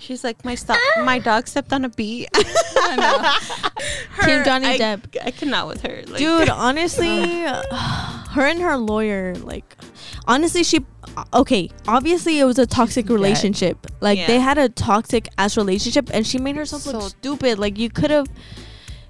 [0.00, 0.78] She's like my stop.
[1.04, 2.26] my dog stepped on a bee.
[4.24, 5.16] Team Johnny I, Depp.
[5.24, 6.02] I cannot with her.
[6.06, 7.22] Like, Dude, honestly,
[8.30, 9.76] her and her lawyer, like,
[10.26, 10.84] honestly, she,
[11.32, 13.86] okay, obviously it was a toxic relationship.
[14.00, 14.26] Like, Yeah.
[14.26, 17.58] they had a toxic ass relationship, and she made herself look So- stupid.
[17.58, 18.26] Like, you could have,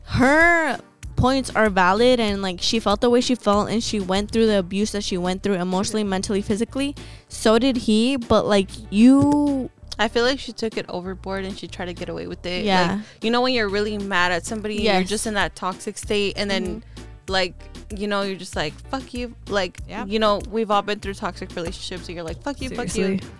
[0.04, 0.78] her
[1.16, 4.46] points are valid, and like, she felt the way she felt, and she went through
[4.46, 6.94] the abuse that she went through emotionally, mentally, physically.
[7.28, 11.66] So did he, but like, you, I feel like she took it overboard and she
[11.66, 12.64] tried to get away with it.
[12.64, 12.92] Yeah.
[12.92, 15.98] Like, you know when you're really mad at somebody, and you're just in that toxic
[15.98, 17.02] state, and then mm-hmm.
[17.28, 17.54] like
[17.96, 19.34] you know you're just like fuck you.
[19.48, 20.04] Like Yeah.
[20.04, 22.90] you know we've all been through toxic relationships, and you're like fuck you, fuck you.
[22.90, 23.30] Seriously.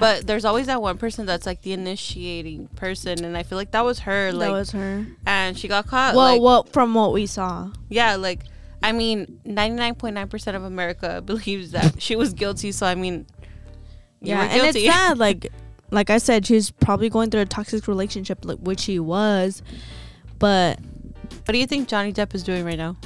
[0.00, 3.72] But there's always that one person that's like the initiating person, and I feel like
[3.72, 4.32] that was her.
[4.32, 5.06] Like, that was her.
[5.26, 6.14] and she got caught.
[6.14, 7.70] Well, like, well, from what we saw.
[7.90, 8.40] yeah, like
[8.82, 12.72] I mean, 99.9% of America believes that she was guilty.
[12.72, 13.26] So I mean,
[14.20, 15.50] you yeah and it's sad like
[15.94, 19.62] like i said she's probably going through a toxic relationship like which she was
[20.38, 20.78] but
[21.46, 22.96] What do you think Johnny Depp is doing right now?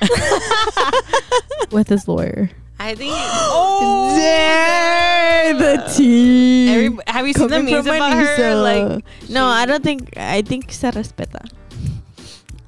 [1.70, 2.50] With his lawyer.
[2.78, 3.12] I think.
[3.14, 6.68] Oh, Dang, the tea.
[6.86, 8.36] Every, have you seen the memes from about her?
[8.36, 8.62] Anisa.
[8.62, 10.16] Like, no, she- I don't think.
[10.16, 11.48] I think se respeta.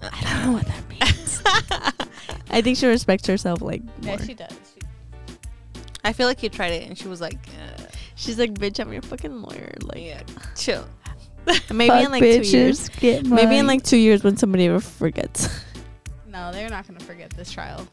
[0.03, 1.43] I don't know what that means.
[2.51, 4.17] I think she respects herself like more.
[4.17, 4.53] Yeah, she does.
[6.05, 7.76] I feel like he tried it and she was like, uh,
[8.17, 9.73] She's like, bitch, I'm your fucking lawyer.
[9.83, 10.23] Like, yeah,
[10.57, 10.85] chill.
[11.73, 12.89] maybe in like two years.
[12.89, 15.49] Get Maybe in like two years when somebody ever forgets.
[16.29, 17.89] No, they're not gonna forget this trial.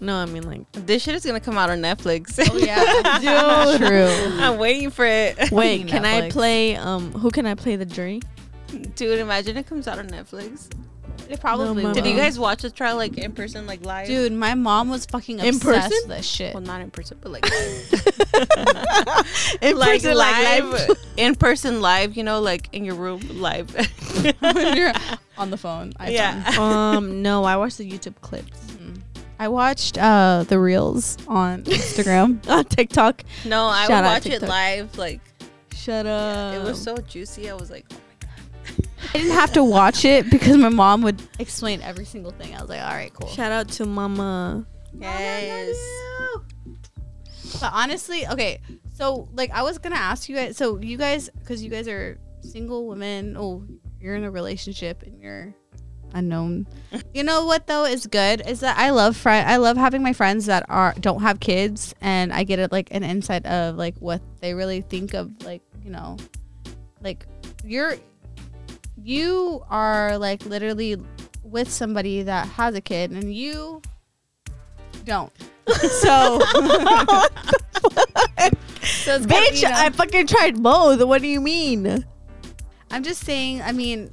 [0.00, 0.62] no, I mean like.
[0.72, 2.38] This shit is gonna come out on Netflix.
[2.50, 2.82] Oh yeah,
[3.78, 3.86] Dude.
[3.86, 4.38] true.
[4.42, 5.50] I'm waiting for it.
[5.50, 6.76] Wait, can I play?
[6.76, 8.20] Um, who can I play the jury?
[8.94, 10.70] Dude, imagine it comes out on Netflix.
[11.30, 11.94] It probably No, will.
[11.94, 14.06] Did you guys watch the trial like in person, like live?
[14.08, 15.98] Dude, my mom was fucking In obsessed person?
[16.08, 16.54] with this shit.
[16.54, 17.46] well, not in person, but like
[19.62, 22.16] In like person, live, in person live.
[22.16, 23.70] You know, like in your room live.
[24.40, 24.92] when You're
[25.38, 25.92] on the phone.
[25.94, 26.12] iPhone.
[26.12, 26.54] yeah.
[26.58, 28.58] um, no, I watched the YouTube clips.
[29.38, 32.46] I watched uh the reels on Instagram.
[32.48, 33.22] on TikTok.
[33.46, 34.48] No, I Shout would watch it TikTok.
[34.48, 34.98] live.
[34.98, 35.20] Like
[35.74, 36.54] Shut up.
[36.54, 37.48] it was so juicy.
[37.48, 37.86] I was like,
[39.12, 42.54] I didn't have to watch it because my mom would explain every single thing.
[42.54, 43.28] I was like, all right, cool.
[43.28, 44.64] Shout out to Mama.
[44.96, 45.76] yes.
[47.60, 48.60] But honestly, okay.
[48.94, 50.56] So like I was gonna ask you guys.
[50.56, 53.36] So you guys, because you guys are single women.
[53.36, 53.64] Oh,
[54.00, 55.54] you're in a relationship and you're
[56.14, 56.68] unknown.
[57.14, 59.48] you know what though is good is that I love friend.
[59.48, 62.88] I love having my friends that are don't have kids, and I get it like
[62.92, 66.16] an insight of like what they really think of like you know,
[67.02, 67.26] like
[67.64, 67.96] you're
[69.02, 70.96] you are like literally
[71.42, 73.80] with somebody that has a kid and you
[75.04, 75.32] don't.
[75.66, 76.40] so
[78.82, 81.02] So it's kind of, Bitch, you know- I fucking tried both.
[81.02, 82.04] What do you mean?
[82.90, 84.10] I'm just saying, I mean,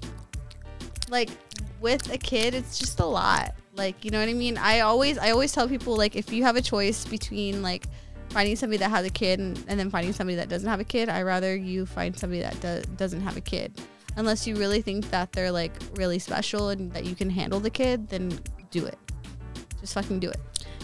[1.10, 1.30] like
[1.82, 3.56] with a kid, it's just a lot.
[3.76, 4.58] Like, you know what I mean?
[4.58, 7.86] I always I always tell people like if you have a choice between like
[8.30, 10.84] finding somebody that has a kid and, and then finding somebody that doesn't have a
[10.84, 13.80] kid, I rather you find somebody that do, doesn't have a kid.
[14.18, 17.70] Unless you really think that they're like really special and that you can handle the
[17.70, 18.38] kid, then
[18.72, 18.98] do it.
[19.80, 20.40] Just fucking do it.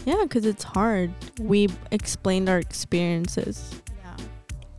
[0.06, 1.12] Yeah, because it's hard.
[1.40, 3.82] We explained our experiences.
[4.04, 4.16] Yeah.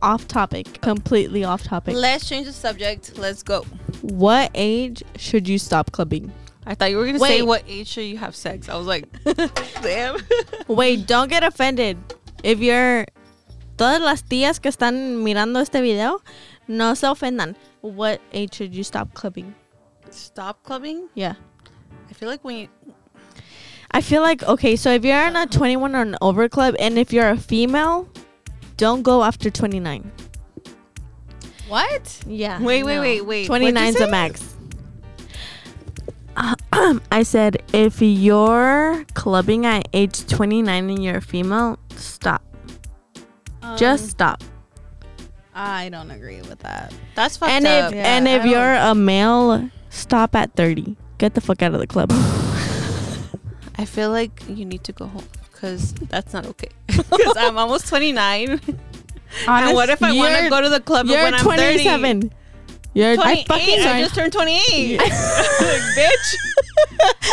[0.01, 0.81] Off topic.
[0.81, 1.95] Completely off topic.
[1.95, 3.17] Let's change the subject.
[3.17, 3.63] Let's go.
[4.01, 6.31] What age should you stop clubbing?
[6.65, 8.69] I thought you were gonna say what age should you have sex.
[8.69, 9.05] I was like,
[9.81, 10.17] damn.
[10.67, 11.97] Wait, don't get offended.
[12.43, 13.05] If you're
[13.77, 16.21] todas las tías que están mirando este video,
[16.67, 17.55] no se ofendan.
[17.81, 19.53] What age should you stop clubbing?
[20.09, 21.09] Stop clubbing.
[21.13, 21.35] Yeah.
[22.09, 22.67] I feel like when you,
[23.91, 26.97] I feel like okay, so if you're in a 21 or an over club and
[26.97, 28.09] if you're a female,
[28.77, 30.11] don't go after 29.
[31.67, 32.21] What?
[32.27, 32.61] Yeah.
[32.61, 33.49] Wait, wait, wait, wait.
[33.49, 34.11] What'd 29 is the say?
[34.11, 34.55] max.
[37.11, 42.43] I said if you're clubbing at age 29 and you're a female, stop.
[43.77, 44.43] Just um, stop.
[45.55, 46.93] I don't agree with that.
[47.15, 47.91] that's fucked And up.
[47.91, 50.97] if Yeah, and I if don't- you're a male, stop at 30.
[51.17, 52.11] Get the fuck out of the club.
[53.77, 56.69] I feel like you need to go home because that's not okay.
[56.87, 58.59] Because I'm almost 29.
[59.47, 62.21] and what if I want to go to the club when I'm 27.
[62.21, 62.35] 30?
[62.95, 63.27] You're 28.
[63.27, 64.97] I fucking I just turned 28.
[64.99, 66.35] like, bitch.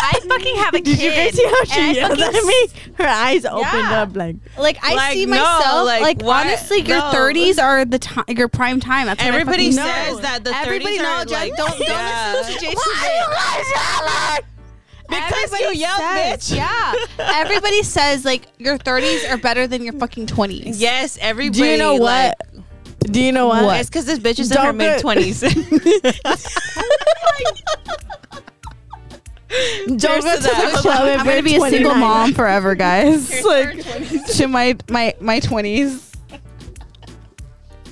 [0.03, 0.85] I fucking have a kid.
[0.85, 2.67] Did you guys see how and she I yelled at me?
[2.97, 4.03] Her eyes opened Yeah.
[4.03, 6.47] up like Like I Like, see no, myself like, like, what?
[6.47, 7.11] honestly, your No.
[7.13, 9.07] thirties are the time, your prime time.
[9.07, 10.21] That's when I Everybody fucking says know.
[10.23, 12.33] that the Everybody 30s are knows, like, don't don't yeah.
[12.37, 12.77] listen to Jason.
[15.09, 16.57] Because Everybody you yelled, says, bitch.
[16.57, 20.81] Yeah, everybody says like your thirties are better than your fucking twenties.
[20.81, 21.59] Yes, everybody.
[21.61, 22.35] Do you know what?
[23.11, 23.65] Do you know what?
[23.65, 25.41] Like, It's because this bitch is in her mid twenties.
[29.87, 30.71] Don't Cheers go to to that.
[30.75, 33.29] the club I'm gonna you're be a single mom forever, guys.
[33.29, 34.37] Cheers like to 20s.
[34.39, 36.11] to my my my twenties.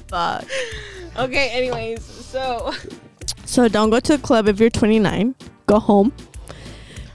[0.09, 0.45] Fuck.
[1.19, 2.73] okay, anyways, so
[3.45, 5.35] So don't go to the club if you're 29.
[5.67, 6.13] Go home.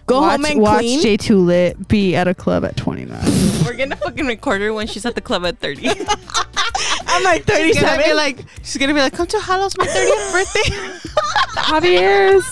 [0.06, 1.02] Go watch, home and watch clean.
[1.02, 3.20] J Two Lit be at a club at 29.
[3.66, 5.89] we're gonna fucking record her when she's at the club at 30.
[7.16, 8.03] I'm like She's gonna 37.
[8.05, 10.70] be like, she's gonna be like, come to Halo's my 30th birthday.
[11.61, 12.45] Javier's.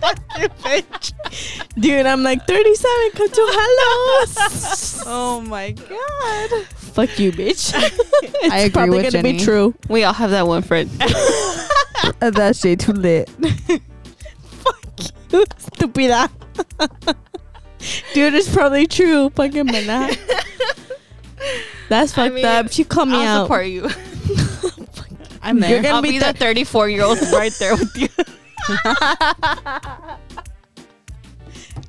[0.00, 1.12] Fuck you bitch.
[1.78, 3.10] Dude, I'm like 37.
[3.14, 5.02] Come to Halos.
[5.06, 6.66] Oh my god.
[6.74, 7.72] Fuck you, bitch.
[7.74, 9.74] it's I agree probably with gonna be true.
[9.88, 10.90] We all have that one friend.
[12.18, 13.28] That's Jtoolit.
[14.48, 14.84] Fuck
[15.30, 16.30] you, stupida.
[18.14, 19.30] Dude, it's probably true.
[19.30, 20.10] Fucking mena.
[21.90, 22.72] That's I fucked mean, up.
[22.72, 23.44] She called me I'll out.
[23.44, 23.84] support you.
[25.42, 28.08] I'm You're gonna I'll be be the- the 34 year old right there with you.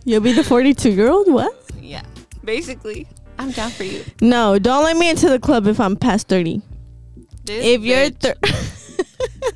[0.04, 1.32] You'll be the 42 year old?
[1.32, 1.54] What?
[1.80, 2.02] Yeah.
[2.44, 4.04] Basically, I'm down for you.
[4.22, 6.62] No, don't let me into the club if I'm past 30.
[7.46, 8.20] This If you're bitch.
[8.20, 8.36] thir-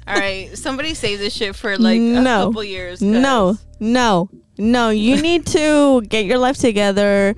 [0.07, 2.45] All right, somebody save this shit for like a No.
[2.47, 2.99] couple years.
[2.99, 4.89] 'cause- no, no, no.
[4.91, 7.35] You need to get your life together.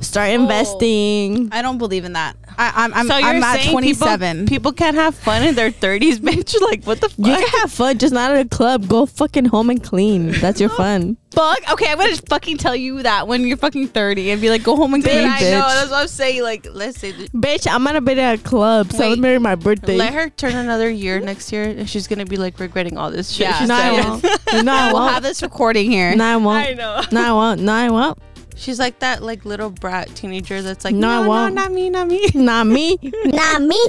[0.00, 0.34] Start oh.
[0.34, 1.48] investing.
[1.52, 2.36] I don't believe in that.
[2.58, 4.36] I, I'm I'm, so you're I'm at saying 27.
[4.46, 6.58] People, people can't have fun in their 30s, bitch?
[6.60, 7.18] Like, what the fuck?
[7.18, 8.88] You can have fun, just not at a club.
[8.88, 10.30] Go fucking home and clean.
[10.32, 11.16] That's your fun.
[11.32, 11.70] Fuck.
[11.72, 14.74] Okay, I'm gonna fucking tell you that when you're fucking 30 and be like, go
[14.74, 15.50] home and Dude, clean, I bitch.
[15.50, 15.68] know.
[15.68, 16.42] That's what I'm saying.
[16.42, 18.96] Like, let's say, th- Bitch, I'm gonna be at a club Wait.
[18.96, 19.96] celebrating my birthday.
[19.96, 23.30] let her turn another year next year, and she's gonna be like regretting all this
[23.32, 23.48] shit.
[23.48, 23.58] Yeah.
[23.58, 24.22] she's no, I won't.
[24.64, 25.12] No, I we'll won't.
[25.14, 26.14] have this recording here.
[26.16, 26.76] No, I I won't.
[26.78, 27.02] know.
[27.12, 27.60] No, I won't.
[27.60, 28.18] No, I won't.
[28.56, 31.54] She's like that, like little brat teenager that's like, No, I no, no, won't.
[31.54, 32.26] not me, not me.
[32.34, 32.98] Not me.
[33.26, 33.80] Not me.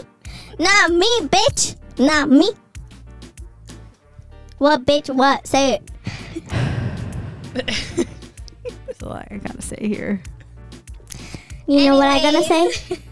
[0.60, 1.76] Not me, bitch.
[1.98, 2.52] Not me.
[4.58, 5.14] What, bitch?
[5.14, 5.48] What?
[5.48, 5.92] Say it.
[7.54, 10.22] That's all I gotta say here.
[11.68, 12.98] You know what I gotta say?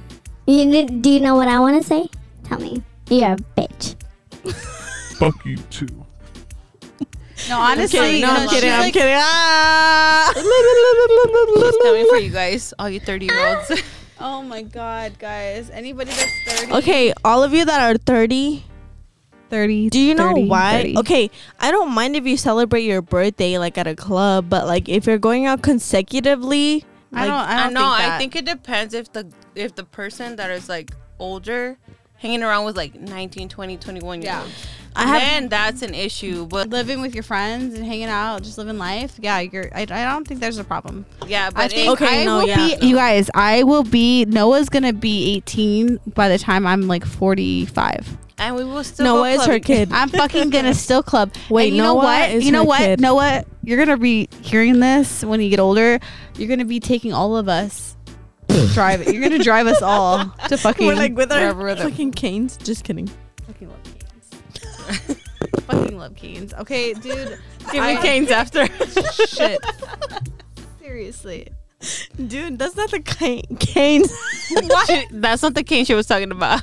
[0.47, 2.07] You do you know what I want to say?
[2.43, 2.83] Tell me.
[3.09, 3.95] You're a bitch.
[5.17, 6.04] Fuck you too.
[7.49, 8.21] No, honestly, kidding.
[8.21, 8.71] No, I'm she's kidding.
[8.71, 9.15] I'm like- kidding.
[9.17, 10.31] Ah.
[10.35, 13.81] She's coming for you guys, all you 30 year olds.
[14.17, 15.69] Oh my god, guys!
[15.69, 18.63] Anybody that's 30, Okay, all of you that are 30,
[19.49, 19.89] 30.
[19.89, 20.71] do you know 30, why?
[20.83, 20.97] 30.
[20.99, 21.29] Okay,
[21.59, 25.05] I don't mind if you celebrate your birthday like at a club, but like if
[25.05, 27.49] you're going out consecutively, I like, don't.
[27.59, 27.93] I don't know.
[27.97, 31.77] think I think it depends if the if the person that is like older,
[32.15, 34.41] hanging around with like 19, 20, 21 year Yeah.
[34.43, 36.45] olds, I have then that's an issue.
[36.45, 39.15] But living with your friends and hanging out, just living life.
[39.21, 39.69] Yeah, you're.
[39.75, 41.05] I, I don't think there's a problem.
[41.27, 42.75] yeah, but I think Okay, I no, will yeah, be.
[42.77, 42.87] no.
[42.87, 44.25] You guys, I will be.
[44.25, 48.17] Noah's gonna be 18 by the time I'm like 45.
[48.37, 49.05] and we will still.
[49.05, 49.91] Noah is her kid.
[49.91, 51.33] I'm fucking gonna still club.
[51.49, 52.29] Wait, and you know Noah what?
[52.31, 52.79] is you know her what?
[52.79, 53.01] kid.
[53.01, 55.99] Noah, you're gonna be hearing this when you get older.
[56.37, 57.95] You're gonna be taking all of us
[58.73, 59.05] drive.
[59.11, 60.85] You're gonna drive us all to fucking.
[60.87, 62.57] We're like with our wherever fucking canes.
[62.57, 63.09] Just kidding.
[64.85, 65.61] Fucking love canes.
[65.65, 66.53] fucking love canes.
[66.53, 67.39] Okay, dude.
[67.71, 68.67] Give me I- canes after.
[69.27, 69.59] Shit.
[70.79, 71.47] Seriously.
[72.27, 73.43] Dude, that's not the cane.
[73.59, 74.11] canes.
[74.87, 76.61] She- that's not the cane she was talking about.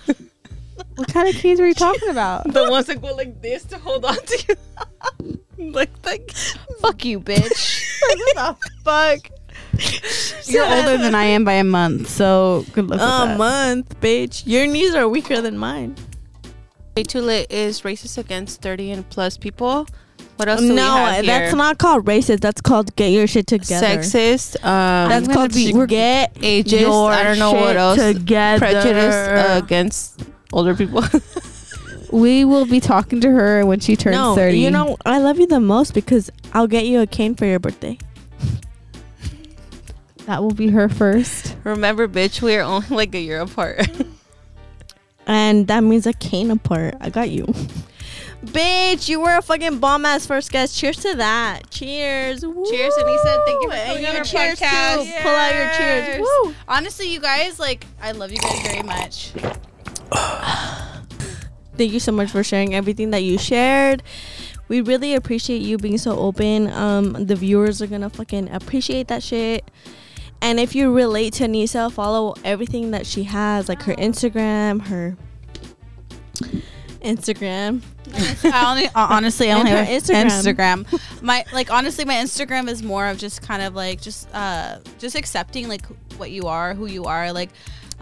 [0.97, 2.51] What kind of canes were you talking about?
[2.53, 5.39] the ones that go like this to hold on to you.
[5.73, 6.31] like like.
[6.81, 7.83] Fuck you, bitch.
[8.35, 9.19] the fuck?
[10.47, 13.39] You're older than I am by a month, so good luck with A that.
[13.39, 14.43] month, bitch.
[14.47, 15.97] Your knees are weaker than mine.
[16.97, 19.87] Way too lit is racist against 30 and plus people.
[20.37, 21.57] What else do we No, have that's here?
[21.57, 22.41] not called racist.
[22.41, 23.87] That's called get your shit together.
[23.87, 24.57] sexist.
[24.65, 26.81] Um, That's gonna called be- get ageist.
[26.81, 27.99] your I don't know what shit else.
[28.19, 28.59] Together.
[28.59, 30.23] Prejudice uh, against
[30.53, 31.03] older people.
[32.13, 34.59] We will be talking to her when she turns no, 30.
[34.59, 37.59] you know I love you the most because I'll get you a cane for your
[37.59, 37.97] birthday.
[40.27, 41.57] that will be her first.
[41.65, 43.89] Remember, bitch, we are only like a year apart.
[45.27, 46.95] And that means a cane apart.
[47.01, 47.47] I got you.
[48.45, 50.77] Bitch, you were a fucking bomb ass first guest.
[50.77, 51.71] Cheers to that.
[51.71, 52.41] Cheers.
[52.41, 53.45] Cheers, Anisa.
[53.47, 54.65] Thank you for coming on our cheers too.
[54.65, 55.23] podcast.
[55.23, 56.07] Pull out your cheers.
[56.07, 56.27] Cheers.
[56.45, 56.55] Woo.
[56.67, 59.33] Honestly, you guys, like, I love you guys very much.
[61.77, 64.03] Thank you so much for sharing everything that you shared.
[64.69, 66.67] We really appreciate you being so open.
[66.73, 69.71] Um, the viewers are gonna fucking appreciate that shit.
[70.43, 75.17] And if you relate to Nisa, follow everything that she has, like her Instagram, her
[77.01, 77.81] Instagram.
[78.45, 80.85] I only, honestly, I only have Instagram.
[80.85, 81.23] Instagram.
[81.23, 85.15] My like, honestly, my Instagram is more of just kind of like just uh just
[85.15, 85.87] accepting like
[86.17, 87.33] what you are, who you are.
[87.33, 87.51] Like,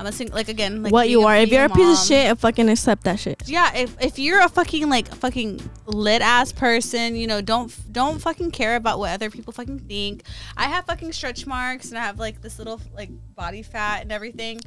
[0.00, 1.36] I'm a sing- like again, like what you are.
[1.36, 3.42] If you're a piece of shit, fucking accept that shit.
[3.46, 8.18] yeah if, if you're a fucking like fucking lit ass person you know don't don't
[8.18, 10.22] fucking care about what other people fucking think
[10.56, 14.10] i have fucking stretch marks and i have like this little like body fat and
[14.10, 14.58] everything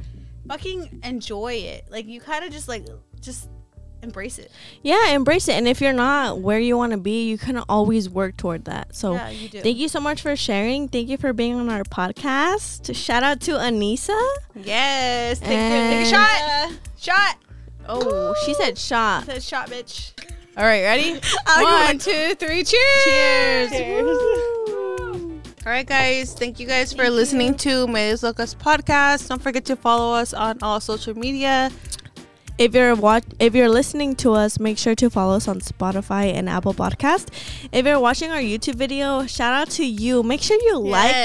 [0.47, 2.85] fucking enjoy it like you kind of just like
[3.21, 3.49] just
[4.03, 4.51] embrace it
[4.83, 5.53] Yeah, embrace it.
[5.53, 8.95] And if you're not where you want to be, you can always work toward that.
[8.95, 10.87] So yeah you do thank you so much for sharing.
[10.89, 12.93] Thank you for being on our podcast.
[12.95, 14.19] Shout out to Anisa.
[14.55, 15.39] Yes.
[15.39, 16.79] Take, And- take a shot.
[16.97, 17.37] shot
[17.89, 19.25] Oh, she said shot.
[19.25, 20.11] She said shot bitch
[20.55, 21.13] all right ready
[21.47, 24.17] one two three cheers Cheers.
[25.65, 26.33] All right, guys.
[26.33, 29.29] Thank you guys for listening to Medias Lokas podcast.
[29.29, 31.71] Don't forget to follow us on all social media.
[32.59, 36.33] If you're watch, if you're listening to us, make sure to follow us on Spotify
[36.33, 37.29] and Apple Podcast.
[37.71, 40.21] If you're watching our YouTube video, shout out to you.
[40.21, 41.15] Make sure you like,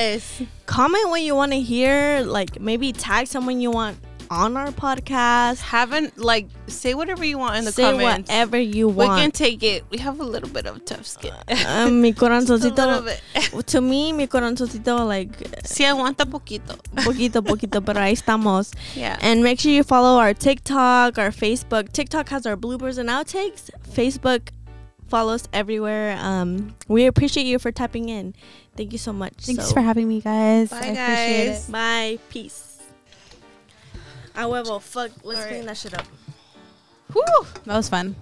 [0.67, 2.23] comment what you want to hear.
[2.23, 3.99] Like maybe tag someone you want
[4.31, 5.61] on our podcast.
[5.61, 8.29] Haven't like say whatever you want in the Say comments.
[8.29, 9.13] whatever you want.
[9.13, 9.85] we can take it.
[9.91, 11.33] We have a little bit of tough skin.
[11.67, 13.65] Um, mi Just a corazoncito.
[13.67, 15.33] to me, mi corazoncito, like,
[15.65, 16.77] Sí aguanta poquito.
[17.05, 18.73] poquito, poquito, pero ahí estamos.
[18.95, 19.17] Yeah.
[19.21, 21.93] And make sure you follow our TikTok, our Facebook.
[21.93, 23.71] TikTok has our bloopers and outtakes.
[23.89, 24.49] Facebook,
[25.09, 26.17] follow us everywhere.
[26.21, 28.35] Um, we appreciate you for tapping in.
[28.77, 29.35] Thank you so much.
[29.39, 30.71] Thanks So, for having me, guys.
[30.71, 31.69] Bye, I appreciate guys.
[31.69, 31.73] it.
[31.73, 32.19] Bye.
[32.29, 32.68] Peace.
[34.39, 34.81] A huevo.
[34.81, 35.11] Fuck.
[35.25, 35.49] Let's All right.
[35.49, 36.07] clean that shit up.
[37.13, 37.25] Whew,
[37.65, 38.15] that was fun.